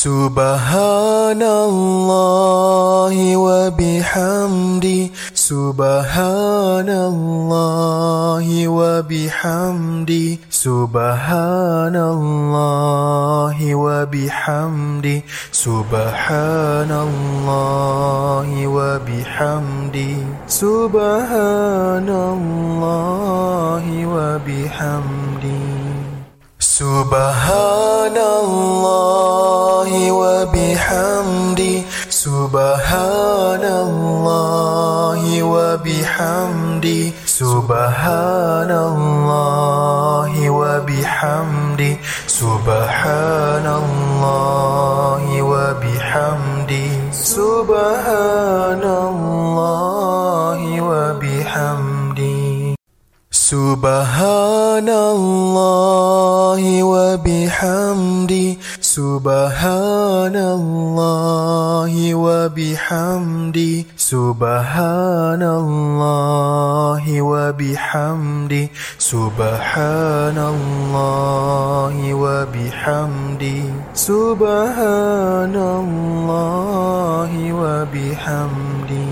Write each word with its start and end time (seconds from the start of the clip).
سبحان 0.00 1.42
الله 1.42 3.16
وبحمده 3.36 5.02
سبحان 5.34 6.88
الله 6.88 8.46
وبحمده 8.68 10.38
سبحان 10.50 11.96
الله 11.96 13.56
وبحمده 13.74 15.20
سبحان 15.52 16.90
الله 17.08 18.48
وبحمده 18.76 20.16
سبحان 20.48 22.08
الله 22.08 23.84
وبحمده 24.16 25.69
سبحان 26.80 28.16
الله 28.16 29.90
وبحمده 30.20 31.76
سبحان 32.08 33.64
الله 33.84 35.22
وبحمده 35.42 37.02
سبحان 37.26 38.70
الله 38.70 40.32
وبحمده 40.48 41.94
سبحان 42.26 43.66
الله 43.82 45.22
وبحمده 45.52 46.88
سبحان 47.12 48.82
الله 49.12 50.60
وبحمده. 50.80 51.29
سبحان 53.50 54.86
الله 54.88 56.62
وبحمده 56.86 58.50
سبحان 58.80 60.36
الله 60.36 61.92
وبحمده 62.14 63.74
سبحان 63.96 65.42
الله 65.42 67.04
وبحمده 67.22 68.66
سبحان 68.98 70.38
الله 70.54 71.94
وبحمده 72.14 73.62
سبحان 73.94 75.56
الله 75.82 77.32
وبحمده 77.62 79.09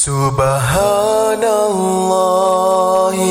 Subhanallah 0.00 1.36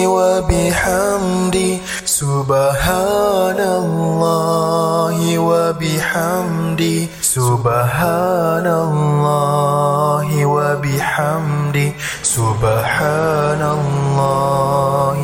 wa 0.06 0.46
bihamdi. 0.46 1.82
Subhanallah 2.06 3.90
wa 5.18 5.74
bihamdi. 5.74 7.10
Subhanallah 7.26 8.70
wa 10.30 10.78
bihamdi. 10.78 11.98
Subhanallah 12.22 13.66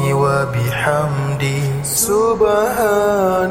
wa 0.01 0.49
bihamdi. 0.49 1.61
Subhanallah 1.85 3.45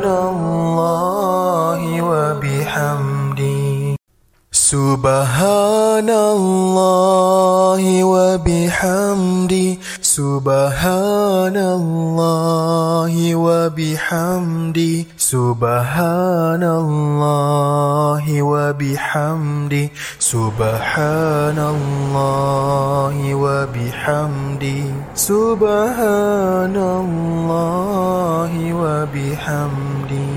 سبحان 4.74 6.10
الله 6.10 7.82
وبحمده 8.14 9.68
سبحان 10.02 11.56
الله 11.78 13.14
وبحمده 13.46 14.96
سبحان 15.18 16.64
الله 16.82 18.24
وبحمده 18.42 19.86
سبحان 20.18 21.58
الله 21.74 23.16
وبحمده 23.44 24.82
سبحان 25.14 26.76
الله 26.98 28.52
وبحمده. 28.82 30.33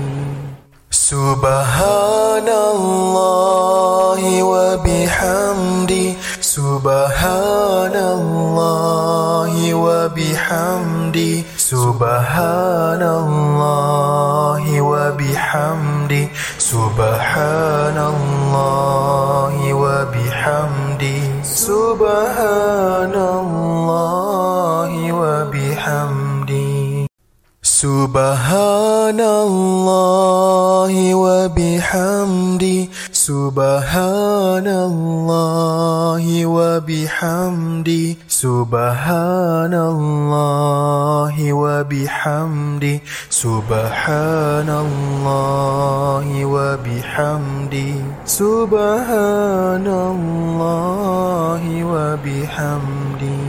Subhanallah 1.08 2.44
wa 4.44 4.76
bihamdi. 4.84 6.12
Subhanallah 6.44 8.12
wa 9.72 10.12
bihamdi. 10.12 11.48
Subhanallah 11.56 13.08
wa 14.68 15.08
bihamdi. 15.16 16.28
Subhanallah 16.60 18.04
wa 19.64 20.04
bihamdi. 20.12 21.24
Subhanallah 21.40 23.27
سبحان 27.78 29.20
الله 29.20 30.94
وبحمده 31.14 32.88
سبحان 33.12 34.66
الله 34.66 36.24
وبحمده 36.46 38.16
سبحان 38.28 39.74
الله 39.74 41.34
وبحمده 41.52 42.98
سبحان 43.30 44.68
الله 44.86 46.26
وبحمده 46.54 47.94
سبحان 48.26 49.86
الله 49.86 51.62
وبحمده 51.94 53.47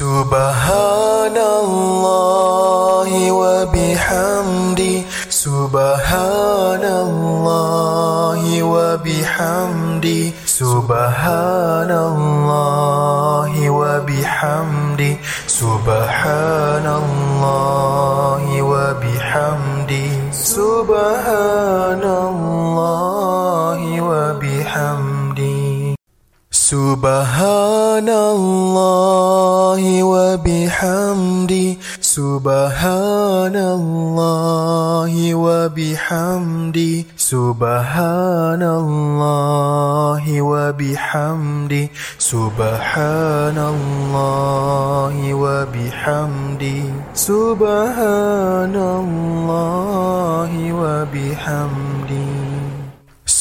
سبحان 0.00 1.36
الله 1.36 3.10
وبحمده 3.32 4.96
سبحان 5.28 6.84
الله 7.04 8.42
وبحمده 8.62 10.22
سبحان 10.46 11.90
الله 12.08 13.52
وبحمده 13.70 15.14
سبحان 15.46 16.86
الله 17.02 18.42
وبحمده 18.72 20.08
سبحان 20.32 22.02
الله 22.02 22.79
سبحان 26.70 28.06
الله 28.08 29.82
وبحمده 30.06 31.70
سبحان 32.00 33.56
الله 33.56 35.12
وبحمده 35.34 36.94
سبحان 37.16 38.62
الله 38.62 40.24
وبحمده 40.42 41.88
سبحان 42.18 43.58
الله 43.74 45.14
وبحمده 45.34 46.82
سبحان 47.14 48.76
الله 49.02 50.52
وبحمده 50.82 52.39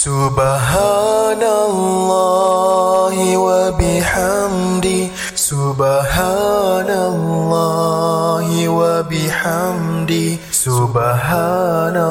Subhanallah 0.09 1.37
wa 3.13 3.69
bihamdi. 3.77 5.13
Subhanallah 5.37 6.89
wa 8.73 9.05
bihamdi. 9.05 10.41
Subhanallah 10.49 12.01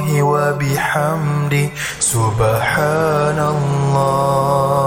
wa 0.00 0.56
bihamdi. 0.56 1.68
Subhanallah 2.00 3.44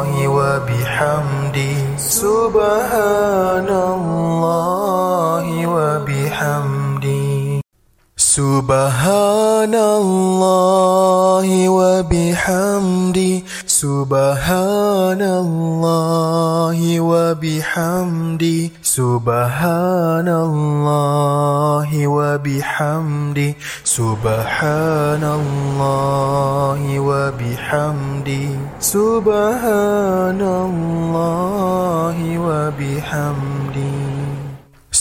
wa 0.09 0.65
bihamdi. 0.65 1.69
Subhanallah 2.01 3.59
سبحان 8.29 9.73
الله 9.73 11.47
وبحمده 11.69 13.41
سبحان 13.65 15.21
الله 15.21 16.79
وبحمده 16.99 18.61
سبحان 18.83 20.29
الله 20.29 21.89
وبحمده 22.07 23.51
سبحان 23.97 25.23
الله 25.23 26.81
وبحمده 27.09 28.49
سبحان 28.79 30.41
الله 30.41 32.17
وبحمده. 32.45 34.08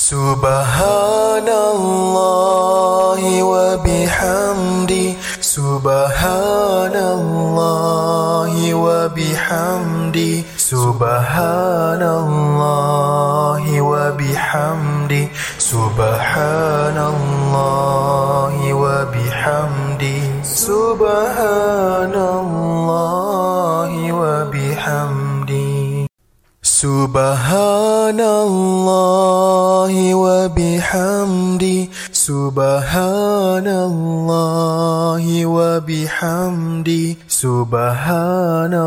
سبحان 0.09 1.49
الله 1.49 3.21
وبحمدي 3.43 5.07
سبحان 5.41 6.97
الله 6.97 8.53
وبحمدي 8.75 10.45
سبحان 10.57 12.03
الله 12.03 13.63
وبحمدي 13.81 15.25
سبحان 15.59 16.99
الله 17.13 18.55
وبحمده 18.73 20.21
سبحان 20.43 22.15
الله 22.17 23.28
Subhanallah 26.79 28.15
wa 30.15 30.47
bihamdi. 30.47 31.91
Subhanallah 32.15 33.99
wa 35.43 35.83
bihamdi. 35.83 37.19
Subhanallah 37.27 38.79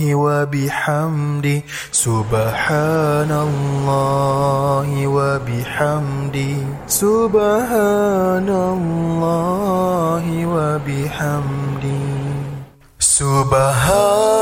wa 0.00 0.48
bihamdi. 0.48 1.60
Subhanallah 1.92 3.36
wa 4.88 5.36
bihamdi. 5.44 6.64
Subhanallah 6.88 7.84
wa 10.24 10.80
bihamdi. 10.88 12.00
Subhanallah 12.96 14.40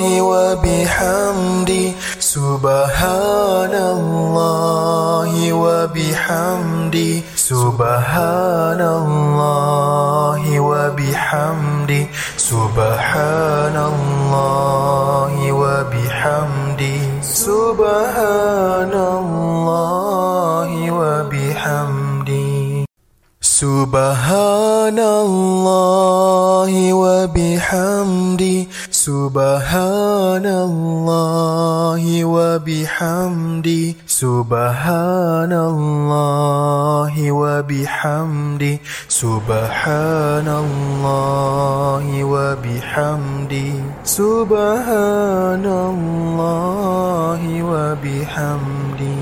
الله 0.00 1.94
سبحان 2.18 3.74
الله 3.74 5.52
وبحمدي 5.52 7.22
سبحان 7.36 8.80
الله 8.80 10.42
وبحمدي 10.60 12.02
سبحان 12.36 13.76
الله 13.76 15.32
وبحمدي 15.52 17.00
سبحان 17.22 18.92
الله 18.94 20.70
وبحمدي 20.90 22.84
سبحان 23.60 24.98
الله 24.98 26.72
وبحمدي 26.94 28.68
سبحان 29.00 30.44
الله 30.46 32.04
وبحمدي 32.24 33.96
سبحان 34.06 35.52
الله 35.52 37.14
وبحمدي 37.32 38.74
سبحان 39.08 40.48
الله 40.64 42.04
وبحمدي 42.24 43.72
سبحان 44.04 45.64
الله 45.64 47.40
وبحمدي 47.72 49.20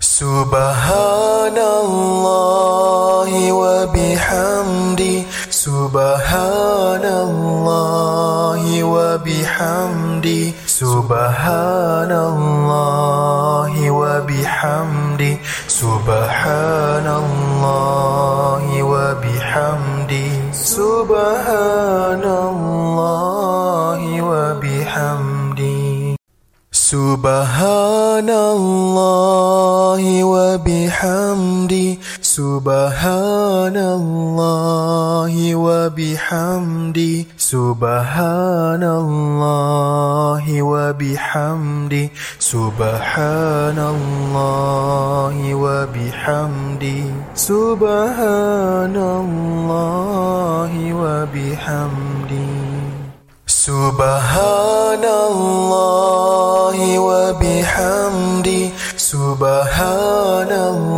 سبحان 0.00 1.58
الله 1.58 3.32
وبحمدي 3.52 5.16
سبحان 5.64 7.04
الله 7.04 8.62
وبحمدي 8.84 10.42
سبحان 10.68 12.12
الله 12.12 13.72
وبحمدي 13.90 15.32
سبحان 15.68 17.06
الله 17.24 18.64
وبحمدي 18.92 20.28
سبحان 20.52 22.24
الله 22.24 24.00
وبحمدي. 24.20 26.16
سبحان 26.94 28.30
الله 28.30 30.02
وبحمدي 30.24 31.88
سبحان 32.34 33.76
الله 33.78 35.34
وبحمدي 35.54 37.26
سبحان 37.38 38.82
الله 38.82 40.44
وبحمدي 40.62 42.04
سبحان 42.38 43.78
الله 43.78 45.36
وبحمدي 45.54 47.02
سبحان 47.34 48.96
الله 49.22 50.72
وبحمدي 51.02 52.50
سبحان 53.46 55.04
الله 55.30 56.78
وبحمدي 56.98 58.62
سبحان 58.96 60.50
الله 60.52 60.93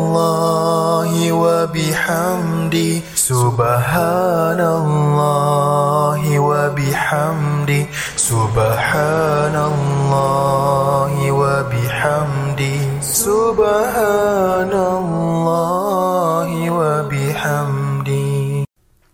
وبحمدي 2.07 3.03
سبحان 3.15 4.61
الله 4.63 6.39
وبحمدي 6.39 7.87
سبحان 8.17 9.57
الله 9.57 11.13
وبحمدي 11.31 12.79
سبحان 13.03 14.73
الله 15.03 16.49
وبحمدي 16.71 18.65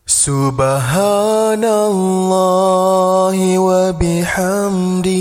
سبحان 0.07 1.65
الله 1.65 3.37
وبحمدي 3.59 5.12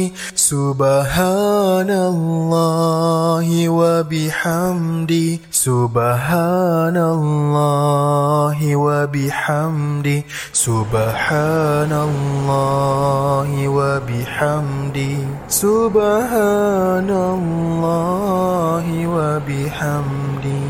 سبحان 0.52 1.88
الله 1.88 3.48
وبحمدي 3.70 5.40
سبحان 5.52 6.98
الله 6.98 8.58
وبحمدي 8.76 10.18
سبحان 10.54 11.92
الله 12.08 13.50
وبحمدي 13.78 15.16
سبحان 15.48 17.10
الله 17.10 18.86
وبحمدي 19.16 20.68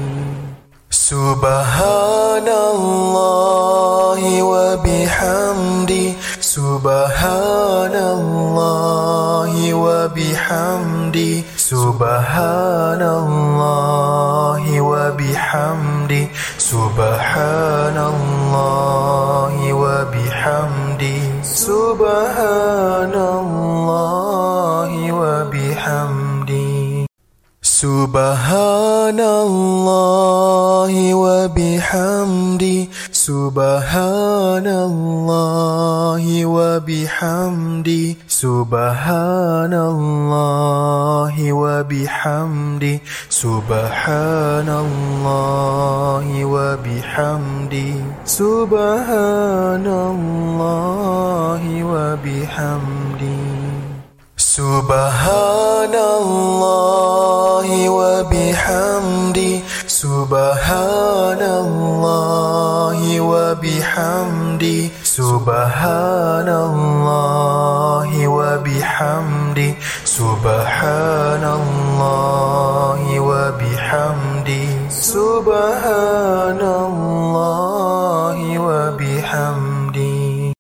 سبحان 0.92 2.48
الله 2.48 4.22
وبحمدي 4.44 6.11
سبحان 6.52 7.96
الله 7.96 9.54
وبحمدي 9.74 11.44
سبحان 11.56 13.02
الله 13.02 14.64
وبحمدي 14.82 16.24
سبحان 16.58 17.98
الله 18.14 19.54
وبحمدي 19.84 21.20
سبحان 21.44 23.16
الله 23.16 24.92
وبحمدي 25.22 27.08
سبحان 27.64 29.20
الله 29.20 30.94
وبحمدي 31.16 32.90
سبحان 33.22 34.66
الله 34.68 36.26
وبحمدي 36.46 38.18
سبحان 38.28 39.74
الله 39.74 41.36
وبحمدي 41.54 42.96
سبحان 43.30 44.70
الله 44.86 46.26
وبحمدي 46.46 47.94
سبحان 48.26 49.86
الله 49.86 51.62
وبحمدي 51.94 53.42
سبحان 54.38 55.96
الله 55.96 57.70
وبحمدي 57.90 59.54
سبحان 60.02 61.42
الله 61.42 63.00
وبحمدي 63.22 64.80
سبحان 65.06 66.50
الله 66.50 68.10
وبحمدي 68.28 69.70
سبحان 70.06 71.44
الله 71.46 73.02
وبحمدي 73.30 74.66
سبحان 74.90 76.62
الله 76.62 78.38
وبحمدي. 78.58 80.54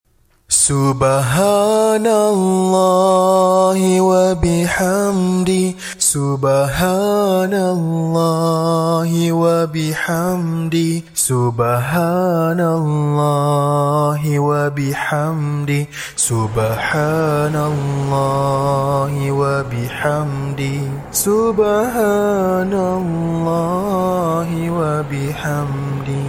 سبحان 0.71 2.05
الله 2.07 3.79
وبحمدي 4.01 5.65
سبحان 6.11 7.53
الله 7.55 9.11
وبحمده 9.31 10.91
سبحان 11.15 12.59
الله 12.59 14.21
وبحمده 14.39 15.83
سبحان 16.15 17.55
الله 17.55 19.13
وبحمده 19.31 20.79
سبحان 21.15 22.73
الله 22.75 24.49
وبحمده 24.79 26.27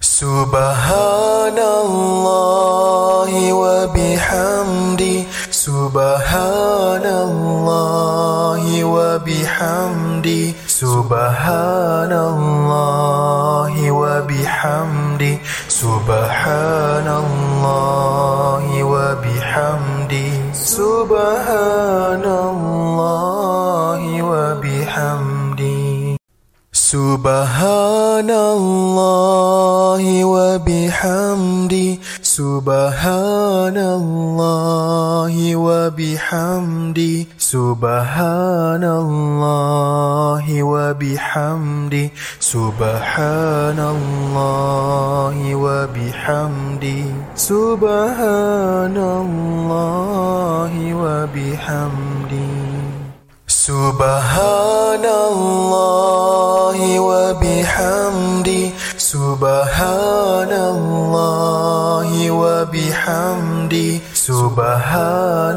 سبحان 0.00 1.58
الله 1.84 3.32
وبحمده 3.52 5.27
سبحان 5.68 7.04
الله 7.04 8.64
وبحمده 8.84 10.44
سبحان 10.66 12.12
الله 12.12 13.72
وبحمده 14.00 15.36
سبحان 15.68 17.08
الله 17.24 18.64
وبحمده 18.92 20.32
سبحان 20.56 22.24
الله 22.24 24.00
وبحمده 24.32 26.16
سبحان 26.72 28.30
الله 28.30 30.02
وبحمده 30.24 31.88
سبحان 32.38 33.74
الله 33.76 35.34
وبحمده 35.56 37.26
سبحان 37.38 38.84
الله 38.84 40.46
وبحمده 40.62 42.08
سبحان 42.40 43.78
الله 43.94 45.36
وبحمده 45.64 47.02
سبحان 47.34 48.96
الله 49.22 50.72
وبحمده 50.94 52.50
سبحان 53.48 55.04
الله 55.04 56.78
وبحمده 57.00 58.64
Subhanallah 59.08 60.52
wa 62.28 62.68
bihamdi. 62.68 64.04
Subhanallah 64.12 65.56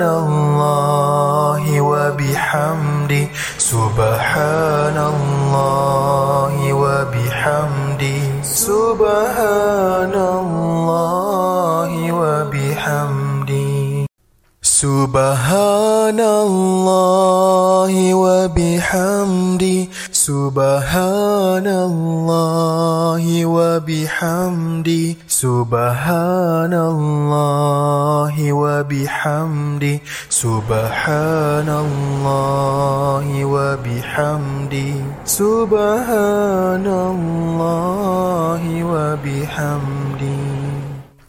wa 1.60 2.16
bihamdi. 2.16 3.28
Subhanallah 3.60 5.04
wa 6.72 7.04
bihamdi. 7.12 8.40
Subhanallah 8.40 10.16
wa 12.08 12.48
bihamdi. 12.48 14.08
Subhanallah 14.64 16.32
wa 18.16 18.48
bihamdi. 18.48 19.92
سبحان 20.22 21.68
الله 21.68 23.26
وبحمده 23.46 25.16
سبحان 25.28 26.74
الله 26.74 28.36
وبحمده 28.54 30.00
سبحان 30.30 31.70
الله 31.86 33.26
وبحمده 33.46 34.94
سبحان 35.26 36.86
الله 36.86 38.64
وبحمده 38.94 40.42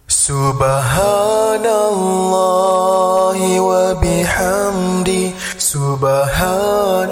سبحان 0.08 1.66
الله 1.66 3.38
وبحمده. 3.60 5.31
Subhanallah 5.72 7.08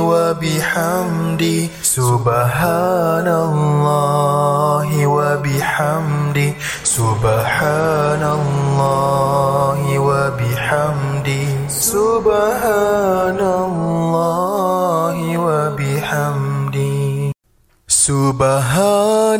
wa 0.00 0.32
bihamdi. 0.32 1.68
Subhanallah 1.84 3.28
wa 4.88 5.36
bihamdi. 5.44 6.56
Subhanallah 6.80 8.32
wa 9.92 10.32
bihamdi. 10.40 11.68
Subhanallah 11.68 13.44
wa 15.36 15.76
bihamdi. 15.76 17.36
Subhanallah 17.84 19.36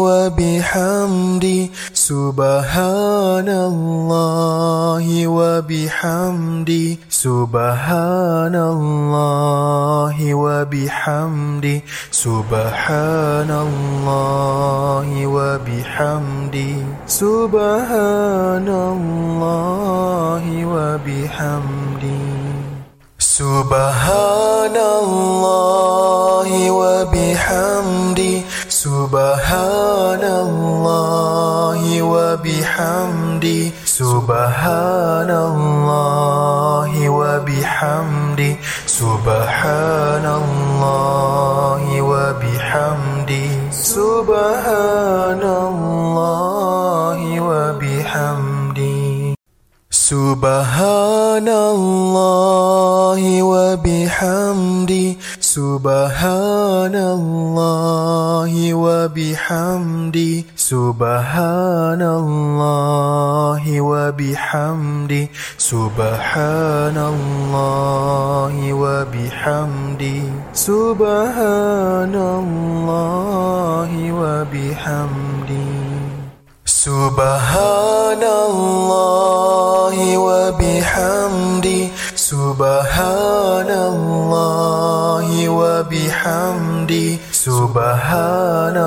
wa 0.00 0.32
bihamdi. 0.32 1.68
سبحان 2.06 3.48
الله 3.50 5.06
وبحمده 5.26 6.86
سبحان 7.10 8.54
الله 8.54 10.16
وبحمده 10.34 11.78
سبحان 12.10 13.50
الله 13.50 15.08
وبحمده 15.26 16.74
سبحان 17.10 18.68
الله 18.94 20.44
وبحمده 20.74 22.22
سبحان 23.18 24.76
الله 25.02 26.48
وبحمده 26.70 28.45
سبحان 28.76 30.20
الله 30.20 32.02
وبحمده. 32.02 33.72
سبحان 33.86 35.30
الله 35.30 36.90
وبحمده. 37.08 38.52
سبحان 38.86 40.26
الله 40.42 41.82
وبحمده. 42.02 43.48
سبحان 43.72 45.42
الله 45.72 47.18
وبحمده. 47.40 49.06
سبحان 49.90 51.48
الله 51.48 53.22
وبحمده. 53.42 55.16
سبحان 55.56 56.92
الله 56.94 58.52
وبحمده 58.74 60.44
سبحان 60.56 62.02
الله 62.02 63.64
وبحمده 63.80 65.26
سبحان 65.58 66.96
الله 67.12 68.54
وبحمده 68.82 70.20
سبحان 70.52 72.14
الله 72.40 73.90
وبحمده 74.20 75.68
سبحان 76.66 78.22
الله 78.22 79.96
وبحمده 80.18 81.80
Subhanallah 82.46 83.74
wa 85.50 85.82
bihamdi. 85.82 87.18
Subhanallah 87.34 88.78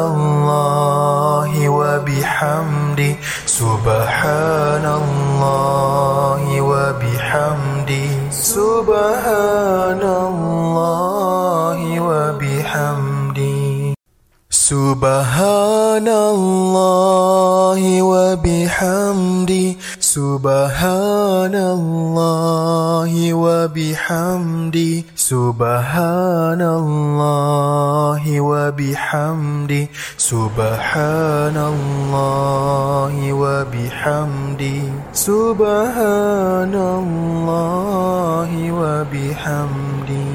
wa 1.67 1.99
bihamdi. 2.07 3.19
Subhanallah 3.43 4.87
wa 6.55 6.95
bihamdi. 7.03 8.31
Subhanallah 8.31 9.99
wa 11.99 12.31
bihamdi. 12.39 13.91
Subhanallah 14.47 15.99
wa 18.07 18.39
bihamdi. 18.39 19.78
سبحان 20.09 21.55
الله 21.55 23.13
وبحمده 23.33 25.03
سبحان 25.15 26.61
الله 26.61 28.23
وبحمده 28.41 29.87
سبحان 30.17 31.57
الله 31.73 33.13
وبحمده 33.43 34.81
سبحان 35.13 36.73
الله 36.73 38.49
وبحمده 38.81 40.29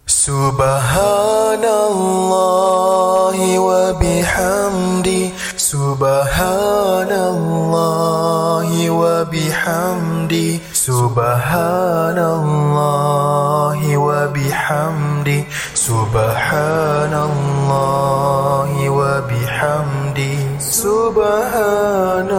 سبحان 0.07 1.65
الله 1.91 3.39
وبحمده 3.59 5.34
Subhanallah 5.75 7.11
wa 8.95 9.27
bihamdi. 9.27 10.63
Subhanallah 10.71 12.15
wa 13.99 14.31
bihamdi. 14.31 15.43
Subhanallah 15.75 17.19
wa 18.71 19.19
bihamdi. 19.27 20.63
Subhanallah 20.63 22.39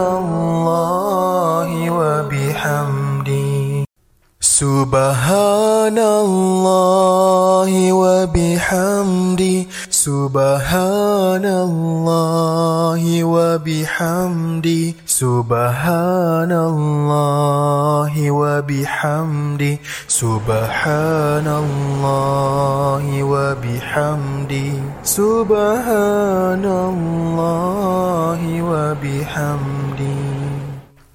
wa 1.92 2.24
bihamdi. 2.32 3.84
Subhanallah 4.40 6.08
wa 7.68 8.24
bihamdi. 8.32 9.68
سبحان 10.06 11.42
الله 11.44 13.02
وبحمده 13.24 14.94
سبحان 15.06 16.52
الله 16.52 18.14
وبحمده 18.30 19.76
سبحان 20.08 21.46
الله 21.62 23.04
وبحمده 23.32 24.70
سبحان 25.02 26.64
الله 26.90 28.40
وبحمده 28.70 30.18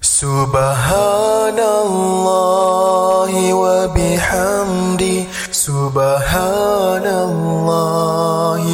سبحان 0.02 1.58
الله 1.84 3.32
وبحمده 3.54 5.18
Subhanallah 5.62 7.06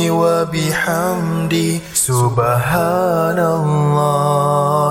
wa 0.08 0.48
bihamdi. 0.48 1.84
Subhanallah 1.92 3.36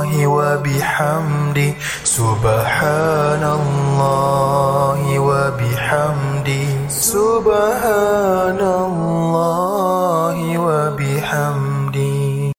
wa 0.06 0.62
bihamdi. 0.62 1.74
Subhanallah 2.06 3.50
wa 5.18 5.50
bihamdi. 5.58 6.86
Subhanallah 6.86 7.58
wa 10.54 10.94
bihamdi. 10.94 12.54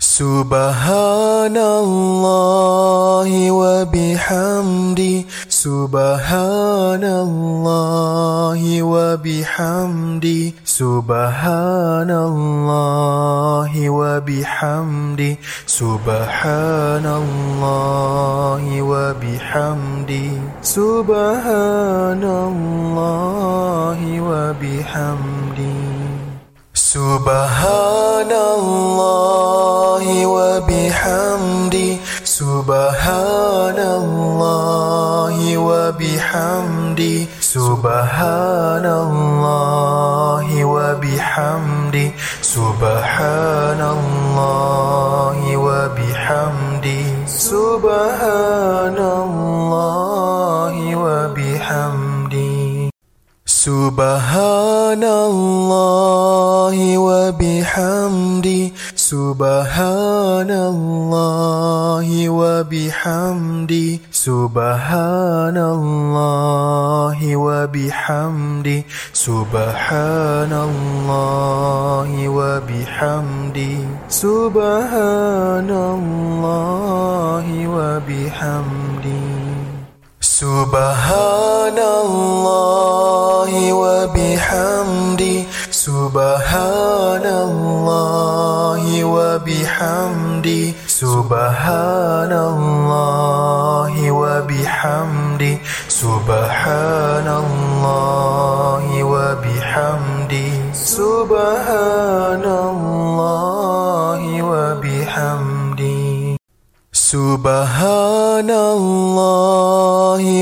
Subhanallah 0.00 1.68
wa 3.52 3.84
bihamdi. 3.84 5.28
سبحان 5.58 7.04
الله 7.04 8.62
وبحمده 8.82 10.52
سبحان 10.64 12.10
الله 12.10 13.72
وبحمده 13.90 15.36
سبحان 15.66 17.06
الله 17.22 18.62
وبحمده 18.82 20.30
سبحان 20.62 22.22
الله 22.22 23.98
وبحمده 24.30 25.78
سبحان 26.74 28.32
الله 28.54 30.04
وبحمده 30.26 31.90
سبحان 32.38 33.78
الله 33.78 35.36
وبحمده 35.58 37.18
سبحان 37.40 38.86
الله 38.86 40.46
وبحمده 40.64 42.08
سبحان 42.42 43.80
الله 43.98 45.38
وبحمده 45.66 47.04
سبحان 47.26 48.98
الله 48.98 50.74
وبحمده 50.94 52.54
سبحان 53.46 55.04
الله 55.04 56.76
وبحمده 56.98 58.62
سبحان 59.08 60.50
الله 60.52 62.08
وبحمده 62.28 63.88
سبحان 64.12 65.56
الله 65.56 67.18
وبحمده 67.36 68.80
سبحان 69.12 70.52
الله 70.52 72.10
وبحمده 72.28 73.76
سبحان 74.12 75.70
الله 75.72 77.46
وبحمده 77.76 79.24
سبحان 80.20 81.78
الله 82.04 83.50
وبحمده 83.72 85.47
Subhanallah 85.78 87.22
wa 88.82 89.38
bihamdi. 89.38 90.74
Subhanallah 90.90 92.34
wa 94.10 94.42
bihamdi. 94.42 95.62
Subhanallah 95.86 97.30
wa 99.06 99.38
bihamdi. 99.38 100.50
Subhanallah 100.74 101.38
wa 104.18 104.82
bihamdi. 104.82 106.34
Subhanallah 106.90 108.58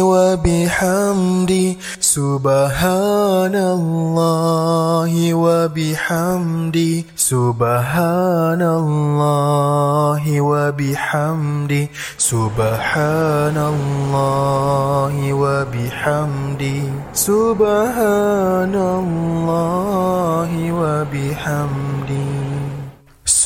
wa 0.01 0.33
bihamdi. 0.40 1.77
سبحان 2.16 3.52
الله 3.52 5.12
وبحمده 5.35 7.05
سبحان 7.16 8.62
الله 8.62 10.24
وبحمده 10.40 11.87
سبحان 12.16 13.57
الله 13.72 15.14
وبحمده 15.42 16.81
سبحان 17.12 18.74
الله 18.74 20.50
وبحمده. 20.81 22.36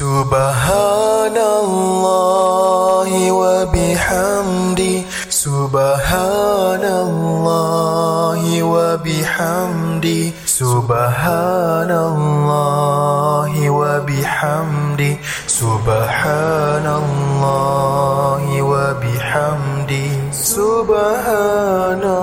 Subhanallah 0.01 1.37
wa 3.37 3.69
bihamdi. 3.69 5.05
Subhanallah 5.29 7.21
wa 8.65 8.97
bihamdi. 8.97 10.33
Subhanallah 10.49 12.01
wa 13.61 14.01
bihamdi. 14.09 15.21
Subhanallah 15.45 16.89
wa 18.57 18.97
bihamdi. 19.05 20.17
Subhanallah 20.33 22.20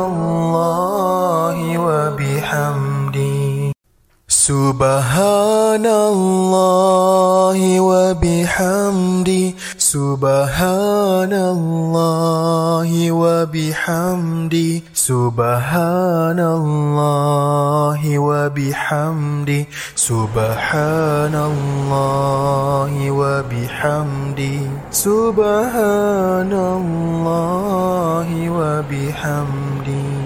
سبحان 4.47 5.83
الله 5.85 7.59
وبحمده 7.83 9.47
سبحان 9.77 11.33
الله 11.33 12.89
وبحمده 13.11 14.71
سبحان 14.93 16.39
الله 16.39 18.01
وبحمده 18.19 19.65
سبحان 19.95 21.35
الله 21.51 22.91
وبحمده 23.11 24.59
سبحان 24.91 26.53
الله 26.53 28.29
وبحمده 28.59 30.16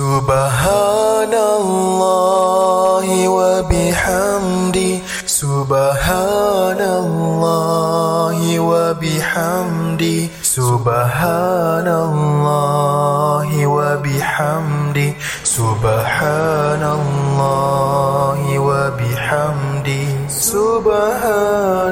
Subhanallah 0.00 1.36
wa 3.04 3.60
bihamdi. 3.68 5.04
Subhanallah 5.28 6.80
wa 8.64 8.96
bihamdi. 8.96 10.32
Subhanallah 10.40 11.92
wa 13.44 14.00
bihamdi. 14.00 15.12
Subhanallah 15.44 16.88
wa 18.40 18.88
bihamdi. 18.96 20.00
Subhanallah 20.32 21.90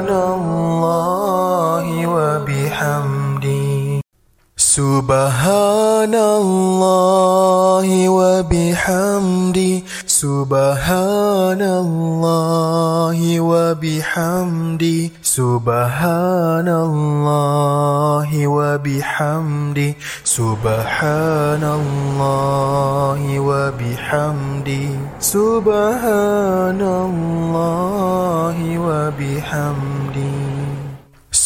سبحان 4.69 6.13
الله 6.13 7.87
وبحمده 8.09 9.81
سبحان 10.05 11.61
الله 11.61 13.19
وبحمده 13.39 15.01
سبحان 15.23 16.69
الله 16.69 18.29
وبحمده 18.47 19.91
سبحان 20.37 21.63
الله 21.81 23.21
وبحمده 23.49 24.89
سبحان 25.19 26.81
الله 26.81 28.57
وبحمده. 28.77 30.58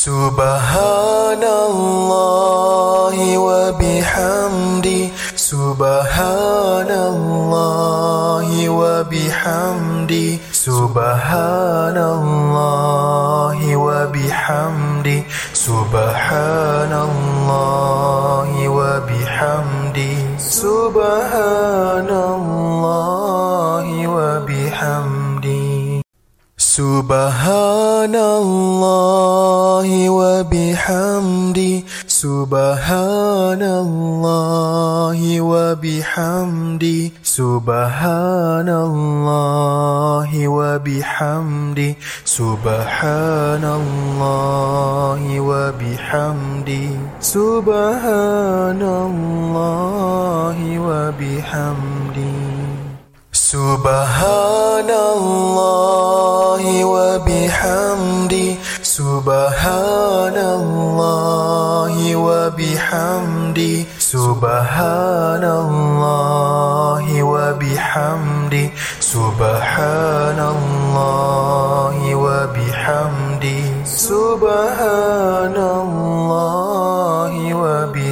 سبحان 0.04 1.44
الله 1.44 3.16
وبحمده 3.38 5.04
سبحان 5.36 6.92
الله 6.92 8.48
وبحمده 8.70 10.30
سبحان 10.52 11.98
الله 11.98 13.58
وبحمده 13.88 15.20
سبحان 15.54 16.94
الله 17.08 18.50
وبحمده 18.68 20.16
سبحان 20.38 22.10
الله 22.12 23.23
سبحان 26.74 28.16
الله 28.16 29.90
وبحمده 30.10 31.76
سبحان 32.08 33.62
الله 33.62 35.20
وبحمده 35.42 37.12
سبحان 37.22 38.70
الله 38.70 40.30
وبحمده 40.48 41.94
سبحان 42.26 43.64
الله 43.80 45.22
وبحمده 45.50 46.90
سبحان 47.22 48.82
الله 48.82 50.58
وبحمده. 50.90 52.43
سبحان 53.54 54.90
الله 54.90 56.64
وبحمده 56.94 58.50
سبحان 58.82 60.38
الله 60.58 61.96
وبحمده 62.16 63.76
سبحان 64.00 65.44
الله 65.44 67.06
وبحمده 67.22 68.68
سبحان 69.00 70.40
الله 70.56 71.96
وبحمده 72.26 73.62
سبحان 73.86 75.56
الله 75.86 77.34
وبحمده. 77.54 78.03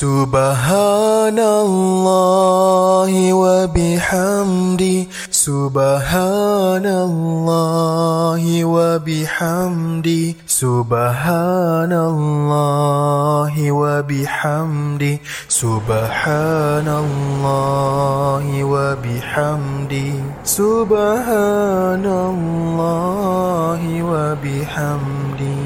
سبحان 0.00 1.36
الله 1.38 3.12
وبحمده 3.36 5.00
سبحان 5.30 6.86
الله 6.86 8.42
وبحمده 8.64 10.24
سبحان 10.46 11.92
الله 11.92 13.54
وبحمده 13.72 15.16
سبحان 15.48 16.88
الله 17.04 18.44
وبحمده 18.64 20.12
سبحان 20.44 22.06
الله 22.32 23.82
وبحمده 24.12 25.59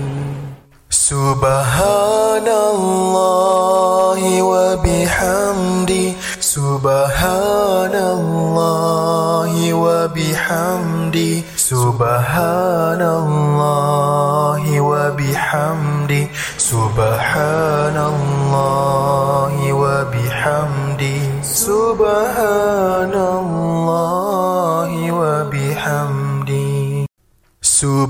سبحان 1.04 2.48
الله 2.48 4.20
وبحمده 4.42 6.08
سبحان 6.40 7.94
الله 8.16 9.52
وبحمده 9.84 11.34
سبحان 11.56 13.02
الله 13.20 14.62
وبحمده 14.80 16.24
سبحان 16.58 17.96
الله 18.14 19.54
وبحمده 19.72 21.20
سبحان 21.44 22.83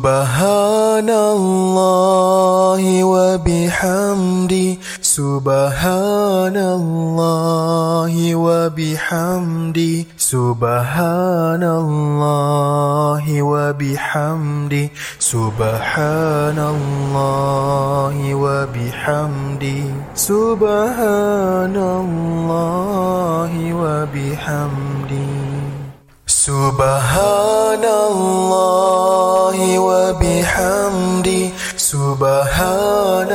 سبحان 0.04 1.08
الله 1.08 2.82
وبحمده 3.04 4.76
سبحان 5.00 6.56
الله 6.56 8.14
وبحمده 8.36 9.96
سبحان 10.18 11.64
الله 11.64 13.24
وبحمده 13.42 14.86
سبحان 15.18 16.58
الله 16.74 18.16
وبحمده 18.44 19.84
سبحان 20.14 21.76
الله 21.76 23.52
وبحمده. 23.72 25.33
Subhanallah 26.44 27.80
wa 29.80 30.12
bihamdi. 30.20 31.48
Subhanallah 31.72 33.32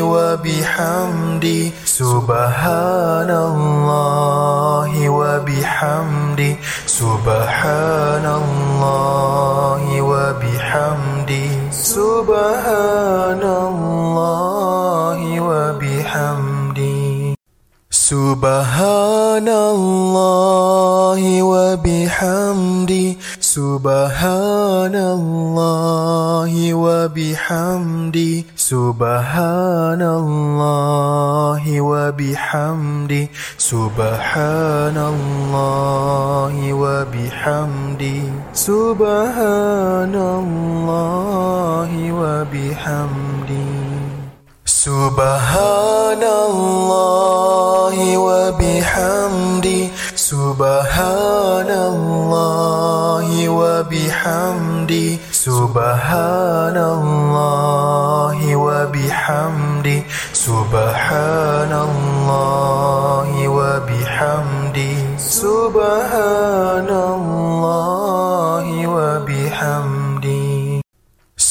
wa 0.00 0.40
bihamdi. 0.40 1.76
Subhanallah 1.84 3.36
wa 4.96 5.36
bihamdi. 5.44 6.56
Subhanallah 6.88 8.32
wa 9.92 10.32
bihamdi. 10.40 11.52
Subhanallah 11.68 13.65
سبحان 18.06 19.48
الله 19.48 21.20
وبحمده 21.42 23.08
سبحان 23.40 24.94
الله 24.94 26.52
وبحمده 26.74 28.44
سبحان 28.56 30.02
الله 30.02 31.62
وبحمده 31.80 33.26
سبحان 33.58 34.96
الله 35.12 36.54
وبحمده 36.82 38.22
سبحان 38.54 40.14
الله 40.14 41.90
وبحمده 42.22 43.75
سبحان 44.86 46.22
الله 46.22 47.96
وبحمده 48.18 49.82
سبحان 50.14 51.70
الله 51.90 53.28
وبحمده 53.48 55.08
سبحان 55.32 56.76
الله 56.78 58.38
وبحمده 58.56 60.00
سبحان 60.32 61.72
الله 61.88 63.28
وبحمده 63.58 64.94
سبحان 65.18 66.88
الله 66.88 67.45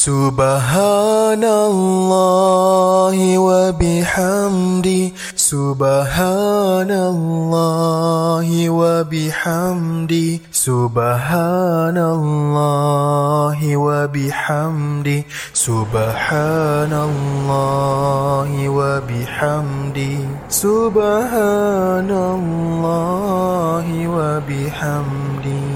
سبحان 0.05 1.41
الله 1.43 3.17
وبحمده 3.41 5.05
سبحان 5.35 6.91
الله 6.91 8.47
وبحمده 8.69 10.29
سبحان 10.51 11.97
الله 11.97 13.59
وبحمده 13.77 15.23
سبحان 15.53 16.93
الله 17.09 18.49
وبحمده 18.69 20.17
سبحان 20.49 22.11
الله 22.37 23.87
وبحمده 24.17 25.74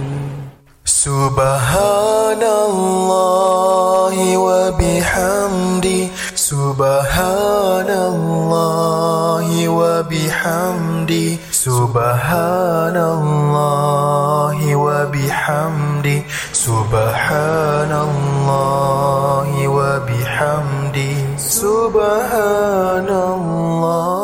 سبحان 1.10 2.44
الله 2.70 4.16
وبحمده 4.38 6.04
سبحان 6.36 7.90
الله 7.90 9.48
وبحمده 9.80 11.30
سبحان 11.52 12.98
الله 13.18 14.58
وبحمده 14.86 16.20
سبحان 16.54 17.92
الله 18.10 19.50
وبحمده 19.78 21.16
سبحان 21.38 23.10
الله 23.10 24.19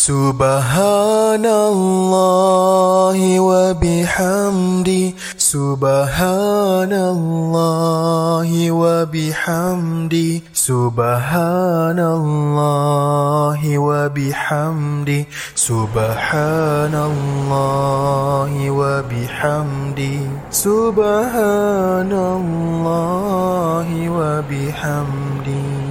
سبحان 0.00 1.44
الله 1.44 3.18
وبحمده 3.40 5.12
سبحان 5.36 6.92
الله 6.92 8.50
وبحمده 8.70 10.32
سبحان 10.54 11.98
الله 12.00 13.60
وبحمده 13.78 15.22
سبحان 15.68 16.94
الله 17.12 18.52
وبحمده 18.80 20.20
سبحان 20.50 22.12
الله 22.12 23.88
وبحمده. 24.08 25.89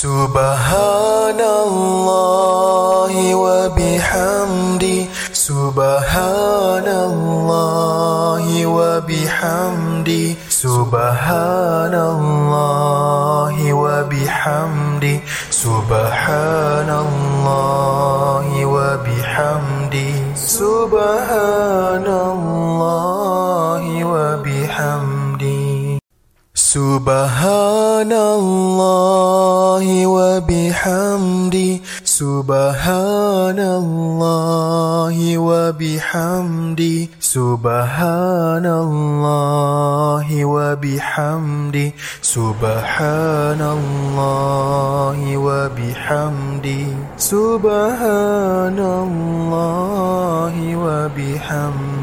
سبحان 0.00 1.40
الله 1.40 3.12
وبحمده 3.34 5.00
سبحان 5.32 6.88
الله 6.88 8.44
وبحمده 8.66 10.26
سبحان 10.48 11.94
الله 11.94 13.54
وبحمده 13.72 15.16
سبحان 15.50 16.90
الله 17.04 18.46
وبحمده 18.64 20.12
سبحان 20.34 22.06
الله 22.08 23.19
سبحان 26.70 28.12
الله 28.12 29.86
وبحمده 30.06 31.80
سبحان 32.04 33.58
الله 33.58 35.16
وبحمده 35.38 37.08
سبحان 37.20 38.66
الله 38.66 40.26
وبحمده 40.44 41.90
سبحان 42.22 43.60
الله 43.76 45.18
وبحمده 45.46 46.86
سبحان 47.18 48.78
الله 48.78 50.54
وبحمده 50.86 51.99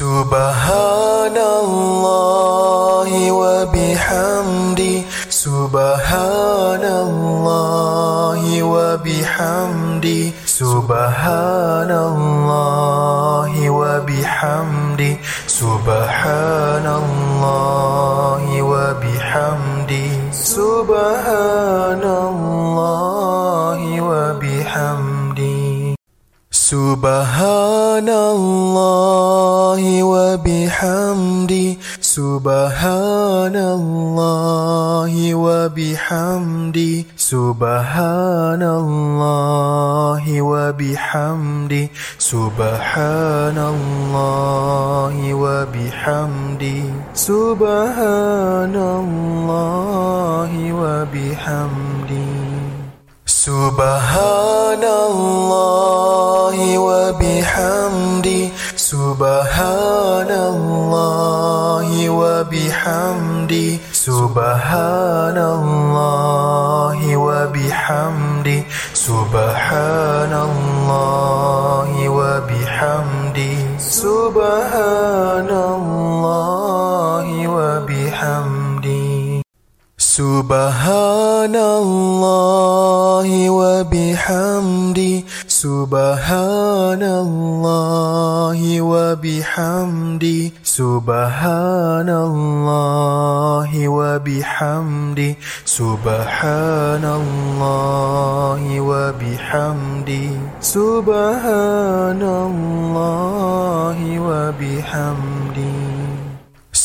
سبحان 0.00 1.36
الله 1.36 3.10
وبحمده 3.32 4.96
سبحان 5.28 6.84
الله 7.04 8.42
وبحمده 8.62 10.22
سبحان 10.46 11.90
الله 12.08 13.52
وبحمده 13.70 15.14
سبحان 15.46 16.86
الله 17.02 18.42
وبحمده 18.72 20.08
سبحان 20.32 22.02
الله 22.28 23.19
سبحان 26.70 28.06
الله 28.08 29.82
وبحمده 30.06 31.70
سبحان 32.00 33.56
الله 33.56 35.12
وبحمده 35.34 36.94
سبحان 37.16 38.62
الله 38.62 40.24
وبحمده 40.42 41.86
سبحان 42.18 43.58
الله 43.74 45.14
وبحمده 45.34 46.82
سبحان 47.14 48.76
الله 49.02 50.52
وبحمده 50.82 52.29
Subhanallah 53.40 54.76
wa 56.76 57.16
bihamdi. 57.16 58.52
Subhanallah 58.76 60.60
wa 61.88 62.44
bihamdi. 62.44 63.80
Subhanallah 63.96 65.40
wa 67.00 67.48
bihamdi. 67.48 68.60
Subhanallah 68.92 70.36
wa 71.96 72.44
bihamdi. 72.44 73.56
Subhanallah. 73.80 75.00
سبحان 80.20 81.56
الله 81.56 83.28
وبحمده 83.60 85.14
سبحان 85.48 87.02
الله 87.24 88.60
وبحمده 88.92 90.42
سبحان 90.64 92.10
الله 92.28 93.70
وبحمده 93.88 95.32
سبحان 95.64 97.04
الله 97.20 98.62
وبحمده 98.90 100.28
سبحان 100.60 102.22
الله 102.22 103.98
وبحمده. 104.28 105.49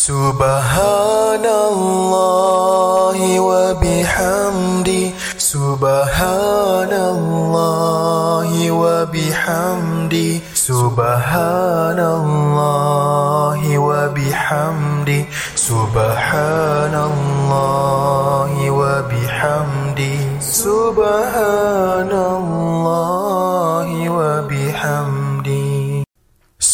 سبحان 0.06 1.46
الله 1.46 3.18
وبحمده 3.40 5.06
سبحان 5.38 6.94
الله 6.94 8.50
وبحمده 8.72 10.32
سبحان 10.54 12.00
الله 12.00 13.60
وبحمده 13.78 15.22
سبحان 15.56 16.96
الله 17.10 18.52
وبحمده 18.70 20.18
سبحان 20.40 22.12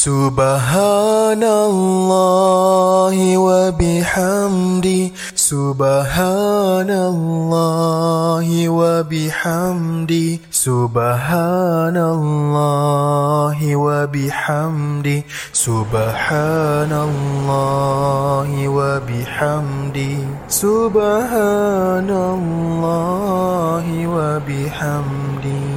سبحان 0.01 1.43
الله 1.43 3.17
وبحمده 3.37 5.11
سبحان 5.35 6.89
الله 6.89 8.47
وبحمده 8.69 10.39
سبحان 10.51 11.97
الله 11.97 13.57
وبحمده 13.75 15.21
سبحان 15.53 16.91
الله 17.09 18.49
وبحمده 18.77 20.17
سبحان 20.49 22.09
الله 22.09 23.85
وبحمده 24.17 25.70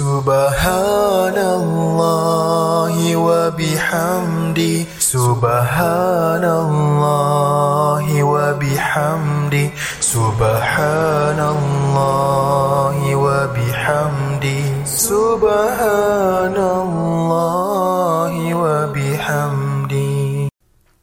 سبحان 0.00 1.36
الله 1.36 3.16
وبحمده. 3.16 4.86
سبحان 5.00 6.44
الله 6.44 8.04
وبحمده. 8.24 9.68
سبحان 10.00 11.40
الله 11.40 12.96
وبحمده. 13.14 14.62
سبحان 14.88 16.56
الله 16.56 18.32
وبحمده. 18.54 20.20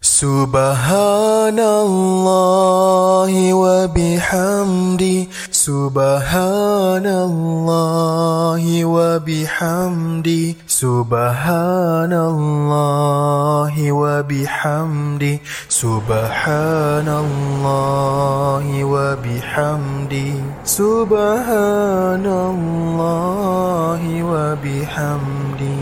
سبحان 0.02 1.60
الله 1.60 3.32
وبحمده. 3.54 5.28
سبحان 5.68 7.04
الله 7.08 8.64
وبحمده 8.86 10.56
سبحان 10.68 12.14
الله 12.14 13.76
وبحمده 13.92 15.38
سبحان 15.70 17.08
الله 17.24 18.66
وبحمده 18.94 20.32
سبحان 20.64 22.26
الله 22.52 24.02
وبحمده 24.24 25.80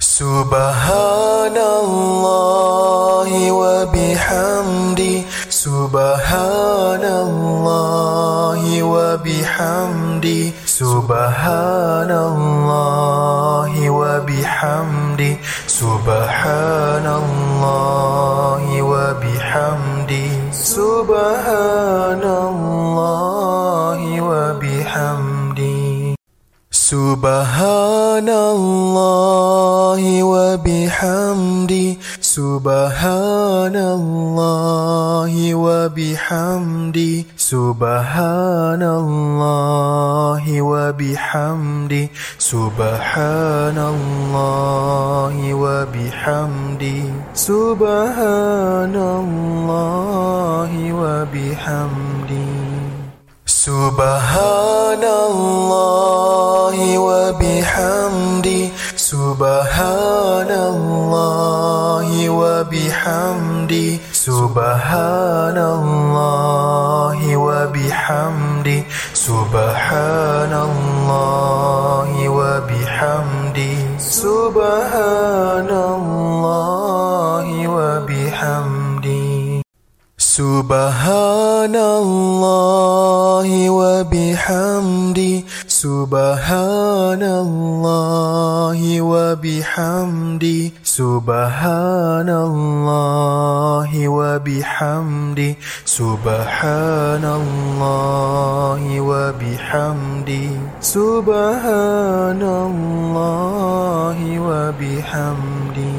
سبحان 0.00 1.56
الله 1.56 3.30
وبحمده 3.52 5.16
Subhanallah 5.60 7.04
wa 8.80 9.20
bihamdi. 9.20 10.56
Subhanallah 10.64 12.08
wa 13.68 14.24
bihamdi. 14.24 15.36
Subhanallah 15.68 17.12
wa 18.80 19.12
bihamdi. 19.20 20.32
Subhanallah 20.48 22.24
wa 24.16 24.56
bihamdi. 24.56 26.16
Subhanallah 26.72 28.40
wa 30.24 30.56
bihamdi. 30.56 32.00
سبحان 32.30 33.76
الله 33.76 35.34
وبحمده 35.54 37.24
سبحان 37.36 38.82
الله 38.82 40.44
وبحمده 40.62 42.08
سبحان 42.38 43.78
الله 43.94 45.34
وبحمده 45.54 47.02
سبحان 47.34 48.94
الله 48.94 50.70
وبحمده 51.02 52.46
سبحان 53.46 55.02
الله 55.02 56.76
وبحمده. 56.98 58.69
سبحان 59.10 60.50
الله 60.50 62.28
وبحمده. 62.28 63.98
سبحان 64.12 65.58
الله 65.58 67.18
وبحمده. 67.36 68.80
سبحان 69.14 70.52
الله 70.52 72.28
وبحمده. 72.28 73.74
سبحان 73.98 75.70
الله 75.70 77.46
وبحمده. 77.66 79.26
سبحان 80.18 81.74
الله 81.74 83.48
وبحمده. 83.70 85.34
سبحان 85.80 87.22
الله 87.24 88.80
وبحمده 89.00 90.60
سبحان 90.84 92.28
الله 92.28 93.90
وبحمده 94.08 95.52
سبحان 95.84 97.24
الله 97.24 98.82
وبحمده 99.00 100.50
سبحان 100.84 102.42
الله 102.44 104.18
وبحمده 104.48 105.96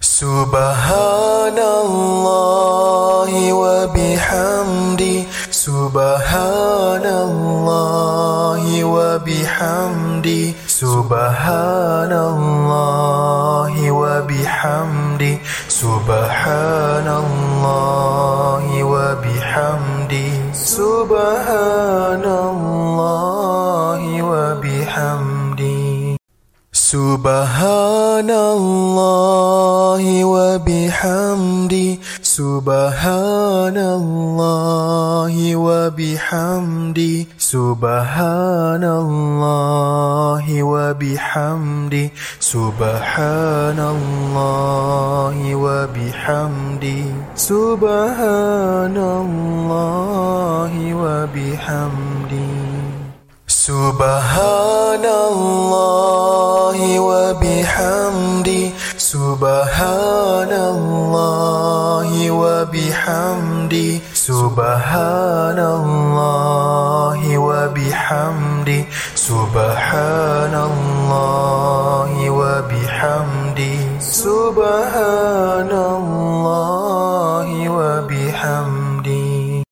سبحان 0.00 1.58
الله 1.84 3.30
وبحمده 3.52 5.27
سبحان 5.58 7.02
الله 7.02 8.62
وبحمدي 8.84 10.54
سبحان 10.66 12.12
الله 12.12 13.72
وبحمدي 13.90 15.34
سبحان 15.68 17.08
الله 17.24 18.64
وبحمدي 18.82 20.30
سبحان 20.54 22.24
الله 22.54 24.02
وبحمدي 24.22 26.16
سبحان 26.72 28.30
الله 28.30 30.04
وبحمدي 30.24 31.97
سبحان 32.38 33.74
الله 33.74 35.34
وبحمدي 35.56 37.26
سبحان 37.38 38.84
الله 38.84 40.46
وبحمدي 40.62 42.04
سبحان 42.40 43.78
الله 43.94 45.36
وبحمدي 45.64 47.02
سبحان 47.34 48.96
الله 48.96 50.72
وبحمدي 51.02 52.54
سبحان 53.48 55.04
الله 55.04 56.78
وبحمدي 57.00 58.67
Subhanallah 59.08 60.52
wa 62.28 62.68
bihamdi. 62.68 64.04
Subhanallah 64.12 65.56
wa 67.16 67.72
bihamdi. 67.72 68.84
Subhanallah 69.16 70.60
wa 72.20 72.60
bihamdi. 72.68 73.80
Subhanallah 73.96 74.68
wa 77.64 78.04
bihamdi. 78.04 79.64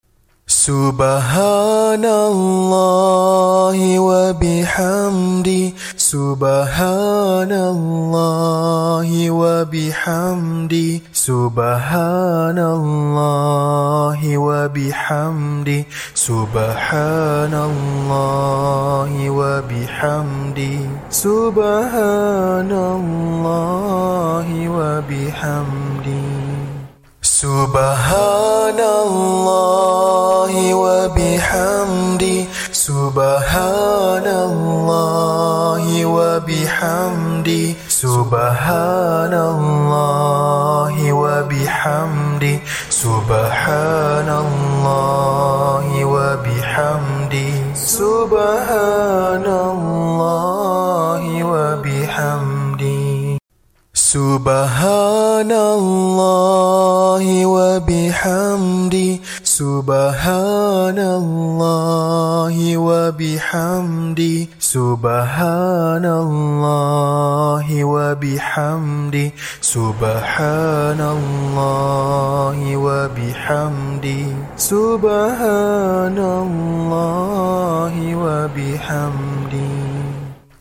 Subhanallah 0.48 2.16
wa 4.00 4.32
bihamdi 4.32 5.75
سبحان 5.96 7.52
الله 7.52 9.08
وبحمدي 9.30 11.02
سبحان 11.12 12.58
الله 12.58 14.20
وبحمدي 14.36 15.84
سبحان 16.14 17.54
الله 17.54 19.10
وبحمدي 19.30 20.78
سبحان 21.10 22.72
الله 22.72 24.48
وبحمدي 24.68 26.26
سبحان 27.22 28.80
الله 28.80 30.52
وبحمدي 30.74 32.38
سبحان 32.86 34.26
الله 34.26 35.84
وبحمدي 36.06 37.74
سبحان 37.90 39.34
الله 39.34 40.94
وبحمدي 41.12 42.54
سبحان 42.90 44.28
الله 44.46 45.86
وبحمدي 46.14 47.50
سبحان 47.74 49.46
الله 49.46 51.22
وبحمدي 51.42 53.38
سبحان 53.94 55.52
الله 55.52 57.24
وبحمدي 57.46 58.75
سبحان 59.56 60.98
الله 61.00 62.56
وبحمدي 62.76 64.36
سبحان 64.60 66.04
الله 66.04 67.66
وبحمدي 67.84 69.26
سبحان 69.60 71.00
الله 71.00 72.58
وبحمدي 72.76 74.24
سبحان 74.60 76.18
الله 76.20 77.94
وبحمدي 78.24 79.72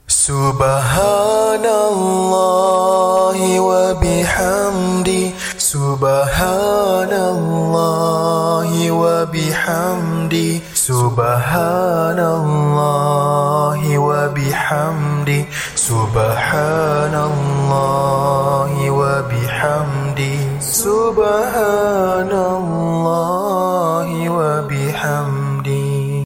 سبحان 0.07 1.65
الله 1.91 3.37
وبحمدي 3.59 5.34
سبحان 5.75 7.11
الله 7.11 8.71
وبحمدي 8.91 10.61
سبحان 10.73 12.19
الله 12.19 13.79
وبحمدي 14.07 15.41
سبحان 15.75 17.15
الله 17.31 18.71
وبحمدي 18.99 20.37
سبحان 20.63 22.31
الله 22.31 24.07
وبحمدي 24.39 26.23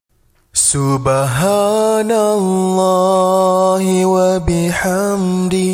سبحان 0.54 2.12
الله 2.12 3.84
وبحمدي 4.06 5.70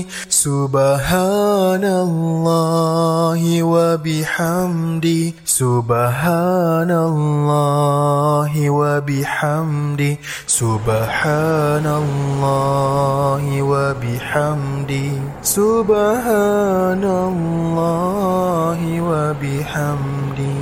سبحان 0.46 1.82
الله 1.82 3.42
وبحمدي 3.64 5.34
سبحان 5.46 6.92
الله 6.92 8.52
وبحمدي 8.70 10.12
سبحان 10.48 11.86
الله 12.02 13.44
وبحمدي 13.72 15.10
سبحان 15.42 17.04
الله 17.30 18.80
وبحمدي 19.10 20.62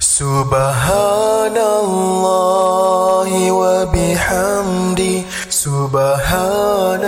سبحان 0.00 1.56
الله 1.56 3.30
وبحمدي 3.62 5.14
Subhanallah 5.60 7.04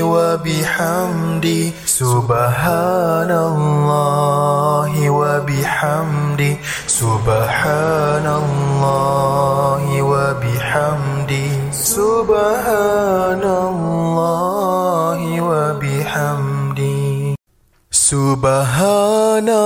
wa 0.00 0.40
bihamdi. 0.40 1.76
Subhanallah 1.84 3.28
wa 4.88 5.44
bihamdi. 5.44 6.56
Subhanallah 6.88 8.32
wa 9.92 10.32
bihamdi. 10.40 11.52
Subhanallah 11.68 12.40
wa 15.36 15.76
bihamdi. 15.76 17.36
Subhanallah 17.92 19.60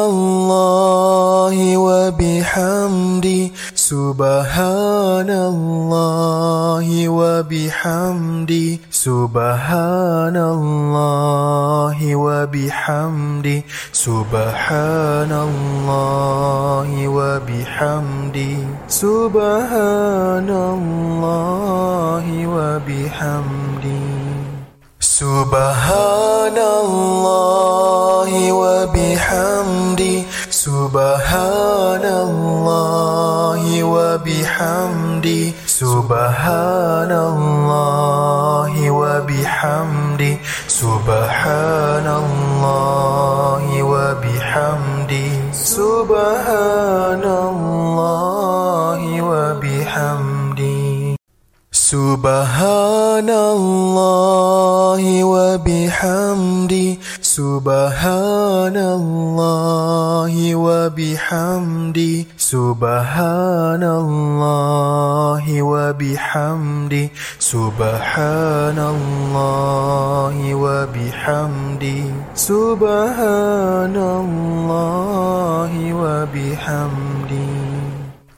wa 1.79 2.11
bihamdi 2.11 3.55
سبحان 3.85 5.28
الله 5.30 6.89
وبحمدي 7.09 8.80
سبحان 8.91 10.37
الله 10.37 11.99
وبحمدي 12.16 13.59
سبحان 13.93 15.32
الله 15.49 16.89
وبحمدي 17.09 18.57
سبحان 18.89 20.49
الله 20.49 22.24
وبحمدي 22.57 24.05
سبحان 25.01 26.59
الله 26.59 28.32
وبحمدي 28.53 30.16
Subhanallah 30.65 32.01
wa 33.85 34.17
bihamdi. 34.17 35.53
Subhanallah 35.69 37.12
wa 38.73 39.21
bihamdi. 39.29 40.41
Subhanallah 40.65 42.17
wa 43.77 44.17
bihamdi. 44.25 45.53
Subhanallah 45.53 47.29
wa 49.21 49.61
bihamdi. 49.61 51.21
Subhanallah 51.69 53.21
wa 55.29 55.61
bihamdi 55.61 56.97
سبحان 57.35 58.76
الله 58.78 60.35
وبحمده 60.55 62.14
سبحان 62.39 63.82
الله 63.82 65.45
وبحمده 65.62 67.07
سبحان 67.39 68.78
الله 68.78 70.37
وبحمده 70.55 72.03
سبحان 72.39 73.97
الله 73.99 75.72
وبحمده 76.03 77.51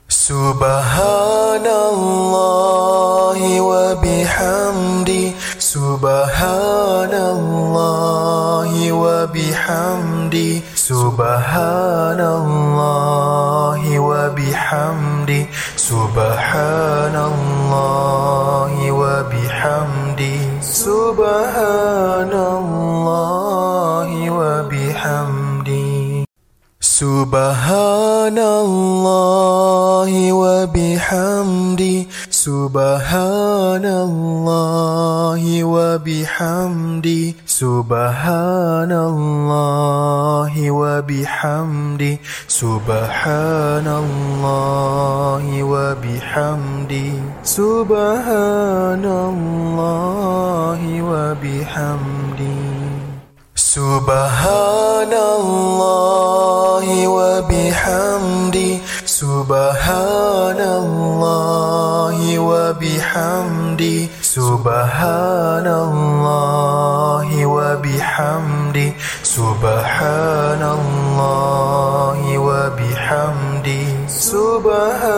سبحان 0.09 1.67
الله 1.93 3.41
وبحمده 3.61 5.27
سبحان 5.67 7.11
الله 7.11 8.93
وبحمده. 8.93 10.63
سبحان 10.77 12.21
الله 12.21 13.81
وبحمده. 13.99 15.43
سبحان 15.77 17.17
الله 17.33 18.73
وبحمده. 18.93 20.39
سبحان 20.63 22.33
الله 22.63 24.09
وبحمده. 24.31 25.97
سبحان 26.81 28.39
الله 28.39 30.13
وبحمده. 30.33 32.07
سبحان 32.47 33.83
الله 33.85 35.43
وبحمده 35.65 37.35
سبحان 37.47 38.93
الله 38.93 40.55
وبحمده 40.71 42.17
سبحان 42.49 43.87
الله 44.03 45.45
وبحمده 45.73 47.11
سبحان 47.43 49.05
الله 49.31 50.81
وبحمده 51.11 52.59
سبحان 53.57 55.13
الله 55.39 56.87
وبحمده 57.19 58.73
سبحان 59.05 60.61
الله 60.61 61.16
bihamdi 63.17 64.13
subhanallah 64.21 65.73
wa 67.49 67.81
bihamdi 67.81 68.93
subhanallah 69.25 70.77
wa 72.37 72.69
bihamdi 72.77 73.89
subhanallah 74.05 75.17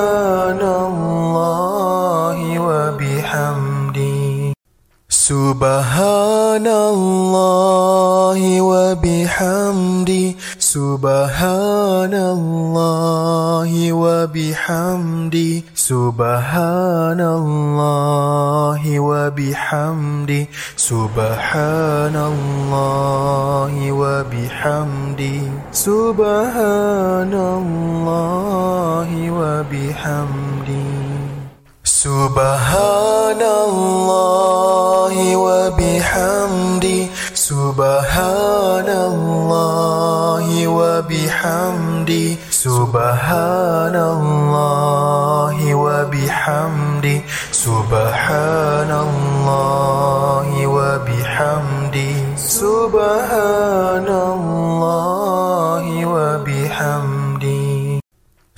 wa 2.39 2.95
bihamdi 2.95 4.55
subhanallah 5.11 6.79
wa 8.63 8.95
bihamdi 8.95 10.39
subhanallah 10.63 12.07
wa 13.91 14.31
bihamdi 14.31 15.67
سبحان 15.89 17.21
الله 17.21 18.83
وبحمده 19.01 20.47
سبحان 20.77 22.17
الله 22.33 23.73
وبحمده 23.93 25.41
سبحان 25.73 27.33
الله 27.33 29.09
وبحمده 29.41 30.89
سبحان 31.85 33.43
الله 33.69 35.15
وبحمده 35.37 37.01
سبحان 37.35 38.89
الله 39.09 40.47
وبحمده. 40.69 42.29
سبحان 42.59 43.95
الله 43.95 45.75
وبحمده 45.75 47.21
سبحان 47.55 48.91
الله 48.91 50.67
وبحمده 50.67 52.15
سبحان 52.35 54.09
الله 54.11 55.85
وبحمده. 56.03 58.01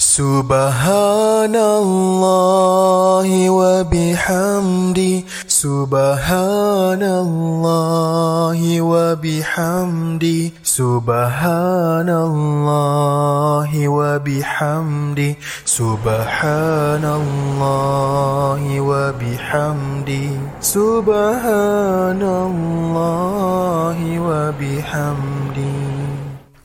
سبحان 0.00 1.56
الله 1.56 3.28
وبحمده 3.50 5.14
سبحان 5.60 7.02
الله 7.04 8.60
وبحمده 8.80 10.40
سبحان 10.64 12.08
الله 12.08 13.70
وبحمده 13.88 15.32
سبحان 15.64 17.04
الله 17.20 18.62
وبحمده 18.80 20.28
سبحان 20.64 22.22
الله 22.48 23.98
وبحمده 24.28 25.76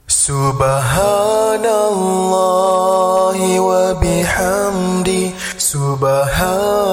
سبحان 0.08 1.66
الله 1.92 3.38
وبحمده 3.60 5.26
سبحان 5.58 6.85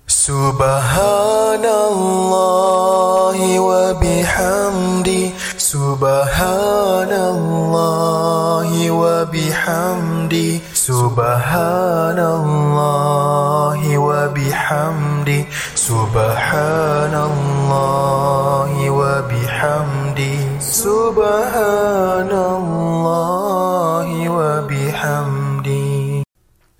سبحان 0.08 1.64
الله 1.92 3.38
وبحمده. 3.60 5.24
سبحان 5.68 7.12
الله 7.12 8.70
وبحمده 8.90 10.50
سبحان 10.72 12.18
الله 12.18 13.80
وبحمده 13.98 15.42
سبحان 15.74 17.14
الله 17.30 18.70
وبحمده 19.00 20.38
سبحان 20.60 22.32
الله 22.32 24.08
وبحمده 24.38 25.88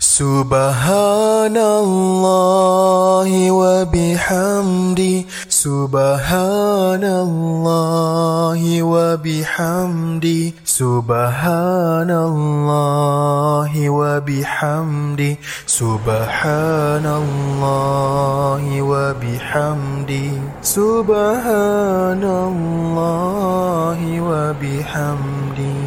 سبحان 0.01 1.57
الله 1.57 3.31
وبحمده 3.51 5.15
سبحان 5.59 7.05
الله 7.05 8.63
وبحمده 8.83 10.53
سبحان 10.65 12.11
الله 12.11 13.73
وبحمده 13.91 15.37
سبحان 15.67 17.07
الله 17.23 18.63
وبحمده 18.93 20.31
سبحان 20.63 22.23
الله 22.23 23.99
وبحمده 24.31 25.79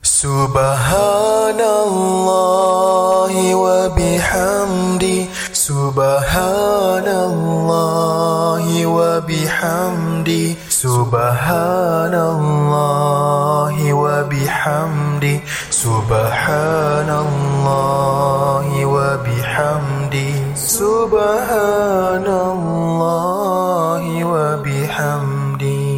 سبحان 0.03 1.61
الله 1.86 3.32
وبحمده 3.55 5.20
سبحان 5.61 7.04
الله 7.04 8.86
وبحمده. 8.86 10.56
سبحان 10.70 12.14
الله 12.14 13.74
وبحمده. 13.92 15.36
سبحان 15.70 17.11
الله 17.11 18.66
وبحمده. 18.86 20.32
سبحان 20.56 22.26
الله 22.56 24.04
وبحمده. 24.24 25.90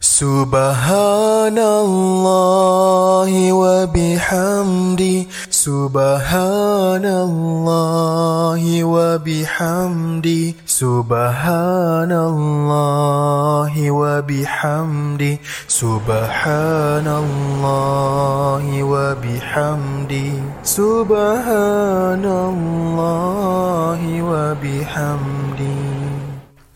سبحان 0.00 1.58
الله 1.58 3.30
وبحمده. 3.52 5.26
سبحان 5.66 7.02
الله 7.04 8.62
وبحمده 8.84 10.54
سبحان 10.66 12.12
الله 12.12 13.74
وبحمده 13.90 15.36
سبحان 15.68 17.06
الله 17.24 18.64
وبحمده 18.92 20.30
سبحان 20.62 22.24
الله 22.50 24.00
وبحمده 24.22 25.78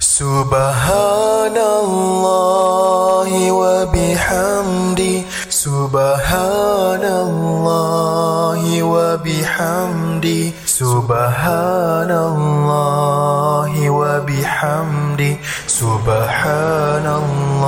سبحان 0.01 1.57
الله 1.57 3.31
وبحمده 3.53 5.15
سبحان 5.61 7.05
الله 7.05 8.63
وبحمده 8.83 10.45
سبحان 10.65 12.11
الله 12.11 13.73
وبحمده 13.91 15.35
سبحان 15.69 17.07
الله 17.23 17.60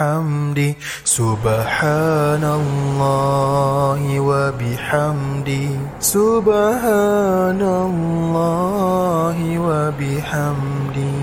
وبحمده 0.00 0.74
سبحان 1.04 2.44
الله 2.44 4.20
وبحمده 4.20 5.68
سبحان 6.00 7.62
الله 7.62 9.38
وبحمده 9.58 11.16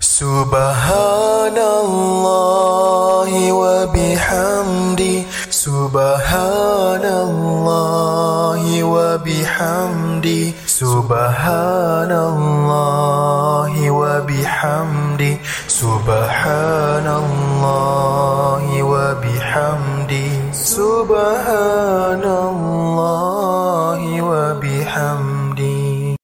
سبحان 0.00 1.58
الله 1.58 3.52
وبحمده 3.52 5.16
سبحان 5.50 7.04
الله 7.04 8.62
وبحمده 8.84 10.44
سبحان 10.74 12.10
الله 12.10 13.90
وبحمده 13.90 15.36
سبحان 15.70 17.06
الله 17.06 18.82
وبحمده 18.82 20.30
سبحان 20.50 22.24
الله 22.26 24.00
وبحمده. 24.18 26.16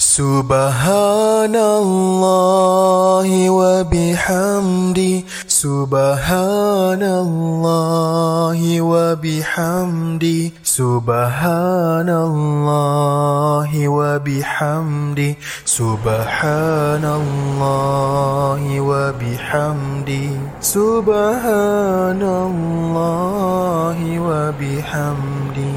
سبحان 0.00 1.56
الله 1.56 3.28
وبحمده 3.50 5.14
سبحان 5.60 7.02
الله 7.04 8.60
وبحمده 8.80 10.40
سبحان 10.64 12.08
الله 12.08 13.70
وبحمده 13.88 15.32
سبحان 15.64 17.04
الله 17.04 18.62
وبحمده 18.80 20.28
سبحان 20.64 22.22
الله 22.24 23.98
وبحمده 24.28 25.76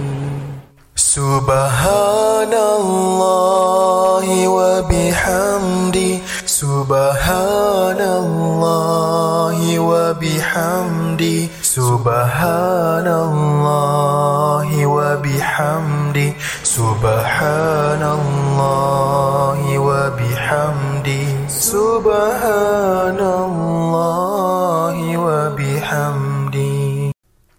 سبحان 0.95 2.53
الله 2.79 4.27
وبحمده 4.47 6.22
سبحان 6.63 7.99
الله 7.99 9.59
وبحمده 9.79 11.39
سبحان 11.59 13.07
الله 13.07 14.67
وبحمده 14.87 16.31
سبحان 16.63 18.03
الله 18.19 19.59
وبحمده 19.75 21.27
سبحان 21.51 23.19
الله 23.19 24.97
وبحمده. 25.19 27.11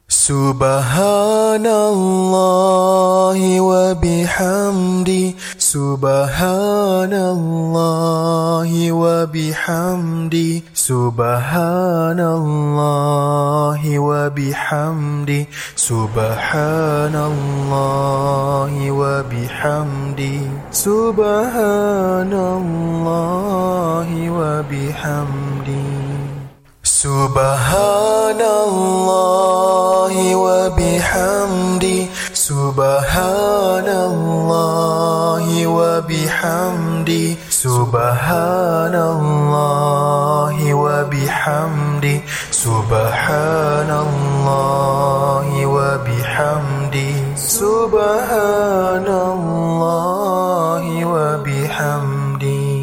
سبحان 0.09 1.67
الله 1.67 3.41
وبحمده 3.61 5.25
سبحان 5.75 7.11
الله 7.11 8.71
وبحمده 8.93 10.63
سبحان 10.75 12.21
الله 12.21 13.83
وبحمده 13.99 15.45
سبحان 15.75 17.15
الله 17.31 18.73
وبحمده 19.01 20.39
سبحان 20.71 22.33
الله 22.33 24.09
وبحمده 24.39 25.87
سبحان 26.85 28.41
الله 28.41 30.15
وبحمده. 30.37 32.01
سبحان 32.45 33.89
الله 33.89 35.67
وبحمده 35.67 37.37
سبحان 37.51 38.95
الله 38.95 40.57
وبحمده 40.75 42.21
سبحان 42.53 43.91
الله 44.07 45.47
وبحمده 45.77 47.15
سبحان 47.37 49.09
الله 49.09 50.85
وبحمده 51.15 52.75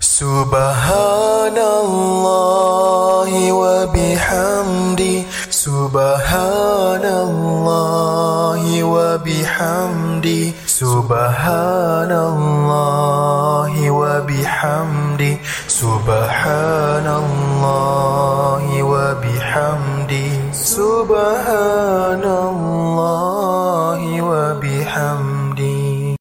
سبحان 0.00 1.56
الله 1.56 3.32
وبحمدي 3.52 5.23
سبحان 5.64 7.04
الله 7.04 8.62
وبحمدي 8.84 10.52
سبحان 10.68 12.12
الله 12.12 13.72
وبحمدي 13.90 15.32
سبحان 15.68 17.06
الله 17.24 18.64
وبحمدي 18.92 20.28
سبحان 20.52 22.24
الله 22.24 24.00
وبحمدي 24.20 26.16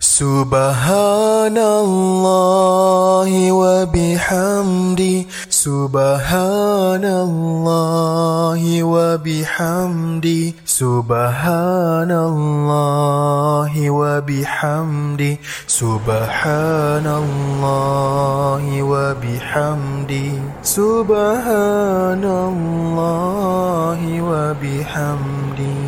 سبحان 0.00 1.58
الله 1.58 3.30
وبحمدي 3.52 5.16
سبحان 5.62 7.04
الله 7.06 8.62
وبحمدي 8.82 10.54
سبحان 10.66 12.10
الله 12.10 13.72
وبحمدي 13.90 15.32
سبحان 15.66 17.06
الله 17.06 18.64
وبحمدي 18.82 20.30
سبحان 20.66 22.24
الله 22.26 24.00
وبحمدي 24.30 25.78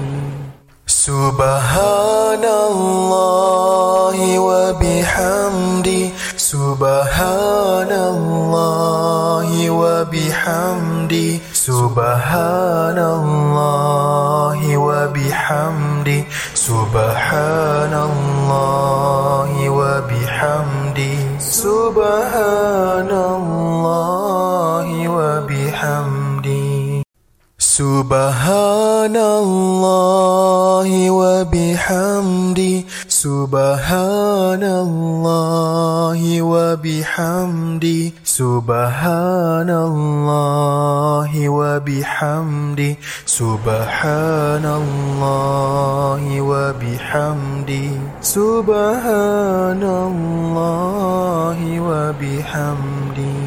سبحان 0.86 2.44
الله 2.46 4.18
وبحمدي 4.38 6.13
سبحان 6.44 7.88
الله 7.88 9.48
وبحمدي 9.70 11.40
سبحان 11.56 12.98
الله 13.00 14.58
وبحمدي 14.76 16.20
سبحان 16.54 17.94
الله 18.10 19.50
وبحمدي 19.78 21.16
سبحان 21.40 23.10
الله 23.40 24.88
وبحمدي 25.16 27.02
سبحان 27.58 29.16
الله 29.16 30.88
وبحمدي 31.10 32.74
سبحان 33.24 34.60
الله 34.60 36.20
وبحمدي 36.42 38.12
سبحان 38.24 39.70
الله 39.70 41.30
وبحمدي 41.48 42.90
سبحان 43.24 44.64
الله 44.80 46.22
وبحمدي 46.50 47.88
سبحان 48.20 49.82
الله 50.08 51.58
وبحمدي 51.88 53.40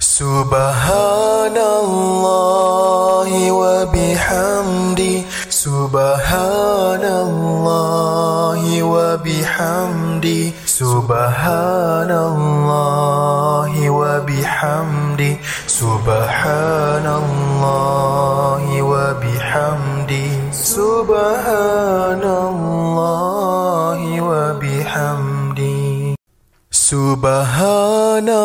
سبحان 0.00 1.56
الله 1.56 3.30
وبحمدي 3.62 5.14
Subhanallah 5.60 7.04
wa 8.80 9.20
bihamdi. 9.20 10.56
Subhanallah 10.64 12.08
wa 13.68 14.24
bihamdi. 14.24 15.36
Subhanallah 15.68 17.12
wa 18.80 19.12
bihamdi. 19.20 20.48
Subhanallah 20.48 22.24
wa 24.16 24.56
bihamdi. 24.56 26.16
Subhanallah 26.72 28.40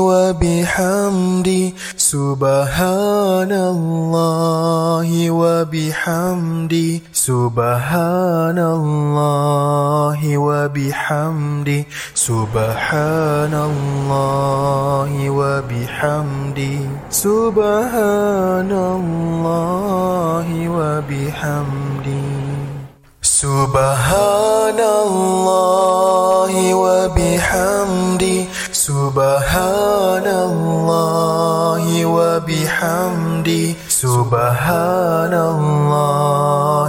wa 0.00 0.32
bihamdi 0.32 1.75
سبحان 2.06 3.50
الله 3.52 5.10
وبحمدي 5.30 7.02
سبحان 7.12 8.58
الله 8.58 10.20
وبحمدي 10.38 11.80
سبحان 12.14 13.54
الله 13.70 15.10
وبحمدي 15.30 16.78
سبحان 17.10 18.70
الله 18.70 20.46
وبحمدي 20.78 22.26
سبحان 23.22 24.80
الله 24.80 26.54
وبحمدي 26.74 28.38
Subhanallah 28.96 30.24
wa 32.08 32.40
bihamdi. 32.40 33.76
Subhanallah 33.92 35.36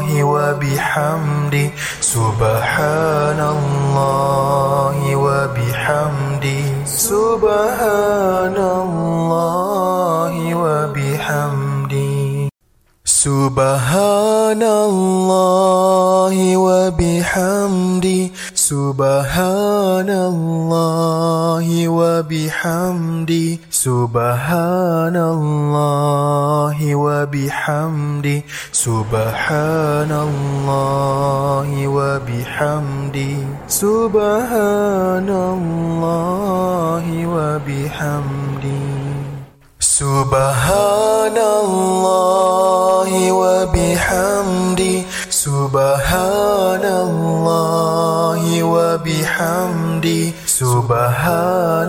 wa 0.07 0.55
bihamdi. 0.55 1.67
Subhanallah 1.99 3.43
wa 5.19 5.51
bihamdi. 5.51 6.87
Subhanallah 6.87 8.55
wa 10.31 10.87
bihamdi. 10.95 12.47
Subhanallah 13.03 14.55
wa 16.55 16.87
bihamdi 16.95 18.31
سبحان 18.67 20.09
الله 20.11 21.67
وبحمدي 21.87 23.59
سبحان 23.71 25.15
الله 25.15 26.77
وبحمدي 26.95 28.37
سبحان 28.71 30.11
الله 30.11 31.69
وبحمدي 31.87 33.35
سبحان 33.71 35.29
الله 35.31 37.05
وبحمدي 37.35 38.83
سبحان 39.79 41.37
الله 41.63 43.11
وبحمدي 43.31 45.06
Subhanallah 45.47 46.83
wa 48.67 48.99
bihamdi. 48.99 50.35
Subhanallah 50.43 51.87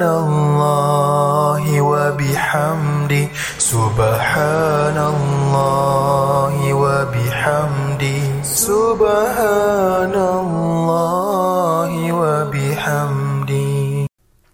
wa 1.83 2.15
bihamdi. 2.15 3.27
Subhanallah 3.59 5.03
wa 6.55 7.03
bihamdi. 7.11 8.47
Subhanallah 8.47 10.23
wa 12.15 12.47
bihamdi. 12.55 14.07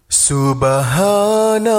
Subhanallah 0.09 1.77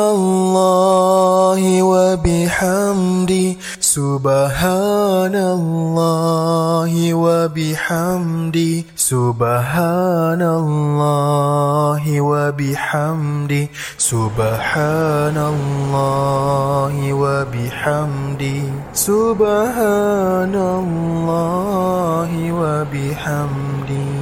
wa 1.59 2.15
bihamdi 2.23 3.59
سبحان 3.97 5.33
الله 5.33 6.93
وبحمدي 7.15 8.85
سبحان 8.97 10.43
الله 10.43 12.05
وبحمدي 12.21 13.65
سبحان 13.97 15.37
الله 15.53 16.95
وبحمدي 17.23 18.61
سبحان 18.93 20.55
الله 20.55 22.31
وبحمدي 22.61 24.13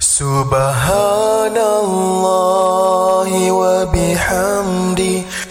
سبحان 0.00 1.56
الله 1.56 3.30
وبحمده. 3.60 4.99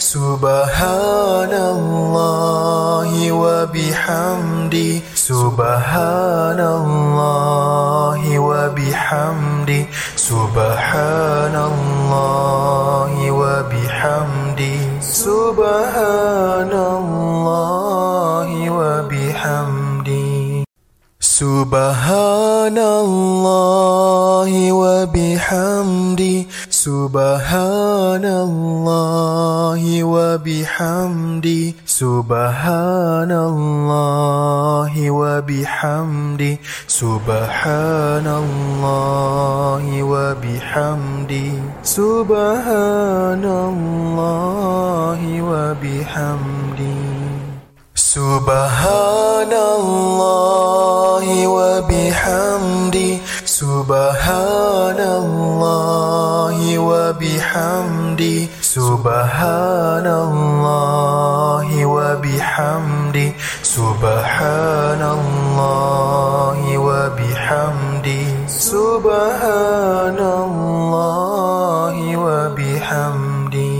Subhanallah 0.09 1.53
wa 3.29 3.69
bihamdi. 3.69 5.05
Subhanallah 5.13 6.57
wa 8.17 8.73
bihamdi. 8.73 9.85
Subhanallah 10.17 11.61
wa 13.29 13.61
bihamdi. 13.69 14.97
Subhanallah 14.97 16.73
wa 18.65 19.05
bihamdi. 19.05 20.65
Subhanallah 21.21 22.89
wa 24.73 25.05
bihamdi. 25.05 26.49
سبحان 26.79 28.23
الله 28.25 29.83
وبحمده 30.03 31.73
سبحان 31.85 33.31
الله 33.31 34.93
وبحمده 35.11 36.57
سبحان 36.87 38.27
الله 38.43 39.83
وبحمده 40.03 41.51
سبحان 41.83 43.43
الله 43.43 45.19
وبحمده 45.51 46.99
سبحان 47.95 49.53
الله 49.75 51.25
وبحمده 51.47 53.11
سبحان 53.59 54.99
الله 54.99 56.77
وبحمده. 56.77 58.47
سبحان 58.61 60.07
الله 60.07 61.67
وبحمده. 61.85 63.29
سبحان 63.63 65.01
الله 65.01 66.77
وبحمده. 66.77 68.23
سبحان 68.47 70.19
الله 70.19 71.95
وبحمده. 72.15 73.75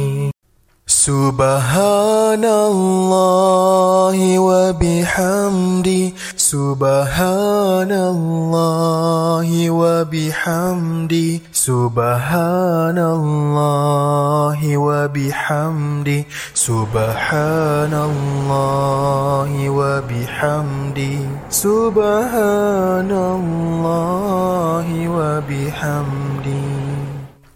سبحان 0.88 2.44
الله 2.44 4.18
وبحمده. 4.40 6.04
سبحان 6.50 7.92
الله 7.94 9.50
وبحمده 9.70 11.30
سبحان 11.54 12.98
الله 12.98 14.60
وبحمده 14.78 16.22
سبحان 16.54 17.94
الله 17.94 19.52
وبحمده 19.70 21.18
سبحان 21.50 23.12
الله 23.38 24.88
وبحمده 25.18 26.66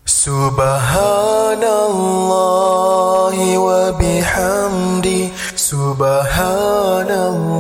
سبحان 0.06 1.64
الله 1.90 3.38
وبحمده 3.58 5.24
سبحان 5.56 7.10
الله 7.12 7.53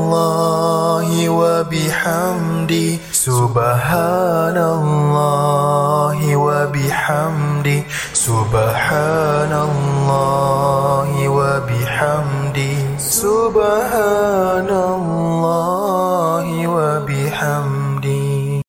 سبحان 3.43 4.57
الله 4.57 6.17
وبحمده 6.47 7.81
سبحان 8.13 9.53
الله 9.67 11.09
وبحمده 11.27 12.75
سبحان 12.99 14.69
الله 14.95 16.47
وبحمده 16.77 18.61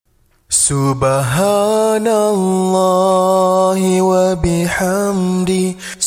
سبحان 0.49 2.07
الله 2.07 3.79
وبحمده 4.11 5.54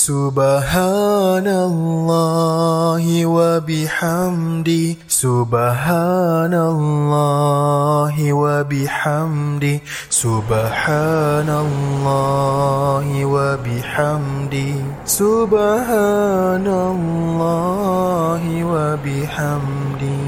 سبحان 0.09 1.45
الله 1.45 3.05
وبحمده 3.27 4.97
سبحان 5.09 6.55
الله 6.55 8.17
وبحمده 8.33 9.79
سبحان 10.09 11.49
الله 11.65 13.07
وبحمده 13.35 14.73
سبحان 15.05 16.67
الله 16.67 18.43
وبحمده 18.65 20.21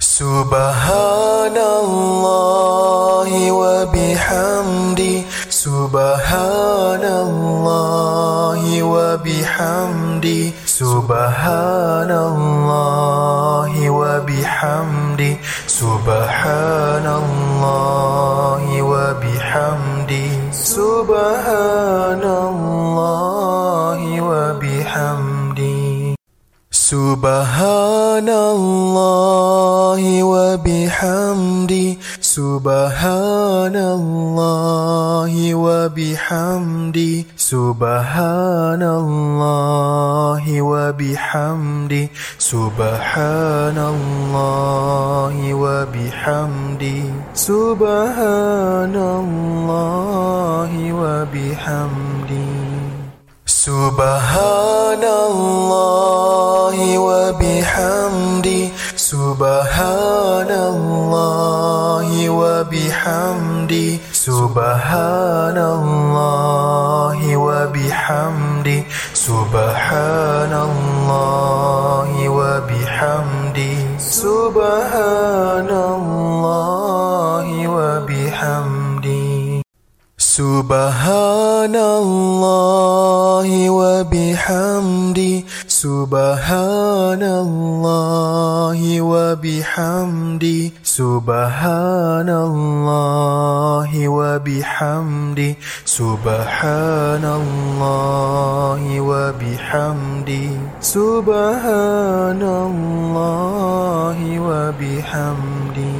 سبحان 0.00 1.56
الله 1.78 3.30
وبحمده. 3.52 5.19
سبحان 5.60 7.04
الله 7.04 8.62
وبحمده 8.82 10.42
سبحان 10.66 12.10
الله 12.10 13.72
وبحمده 13.90 15.34
سبحان 15.66 17.06
الله 17.22 18.62
وبحمده 18.92 20.30
سبحان 20.52 22.24
الله 22.24 24.00
وبحمده 24.30 25.80
سبحان 26.72 28.28
الله 28.28 30.02
وبحمده 30.24 31.88
سبحان 32.30 33.76
الله 33.76 35.34
وبحمده 35.54 37.24
سبحان 37.36 38.82
الله 38.82 40.44
وبحمده 40.62 42.08
سبحان 42.38 43.78
الله 43.94 45.34
وبحمده 45.64 47.02
سبحان 47.34 48.94
الله 48.94 50.70
وبحمده 51.02 52.50
سبحان 53.46 55.04
الله 55.26 56.76
وبحمده 56.98 58.62
Subhanallah 59.10 60.46
wa 62.30 62.62
bihamdi. 62.62 63.98
Subhanallah 64.14 65.58
wa 67.18 67.66
bihamdi. 67.74 68.86
Subhanallah 69.10 70.54
wa 72.22 72.62
bihamdi. 72.70 73.98
Subhanallah 73.98 75.74
wa 77.66 78.06
bihamdi. 78.06 79.66
Subhanallah 80.14 81.26
wa 83.42 83.74
bihamdi. 83.74 83.90
wa 83.90 84.06
bihamdi 84.06 85.44
سبحان 85.80 87.22
الله 87.24 88.80
وبحمده 89.00 90.60
سبحان 90.84 92.28
الله 92.28 93.90
وبحمده 94.08 95.52
سبحان 95.84 97.24
الله 97.24 98.82
وبحمده 99.00 100.48
سبحان 100.84 102.42
الله 102.68 104.18
وبحمده 104.48 105.96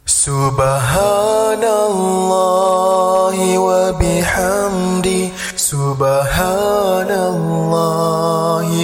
سبحان 0.06 1.64
الله 1.86 3.36
وبحمده 3.58 5.22
Subhanallah 5.70 7.06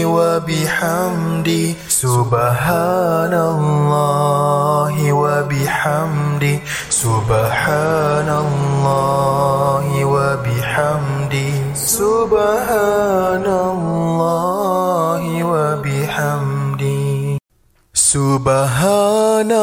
wa 0.07 0.39
bihamdi. 0.39 1.75
Subhanallah 1.91 3.35
wa 4.95 5.43
bihamdi. 5.51 6.63
Subhanallah 6.87 8.39
wa 9.99 10.39
bihamdi. 10.47 11.75
Subhanallah 11.75 13.51
wa 15.43 15.83
bihamdi. 15.83 17.43
Subhanallah 17.91 19.59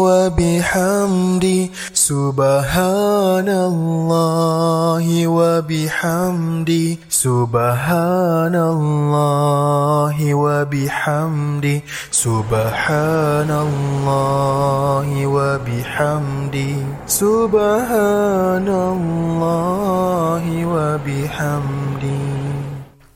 wa 0.00 0.32
bihamdi. 0.32 1.68
سبحان 2.06 3.50
الله 3.50 5.06
وبحمده 5.26 6.86
سبحان 7.10 8.54
الله 8.54 10.16
وبحمده 10.34 11.78
سبحان 12.10 13.50
الله 13.50 15.08
وبحمده 15.26 16.74
سبحان 17.10 18.68
الله 18.70 20.44
وبحمده. 20.62 22.22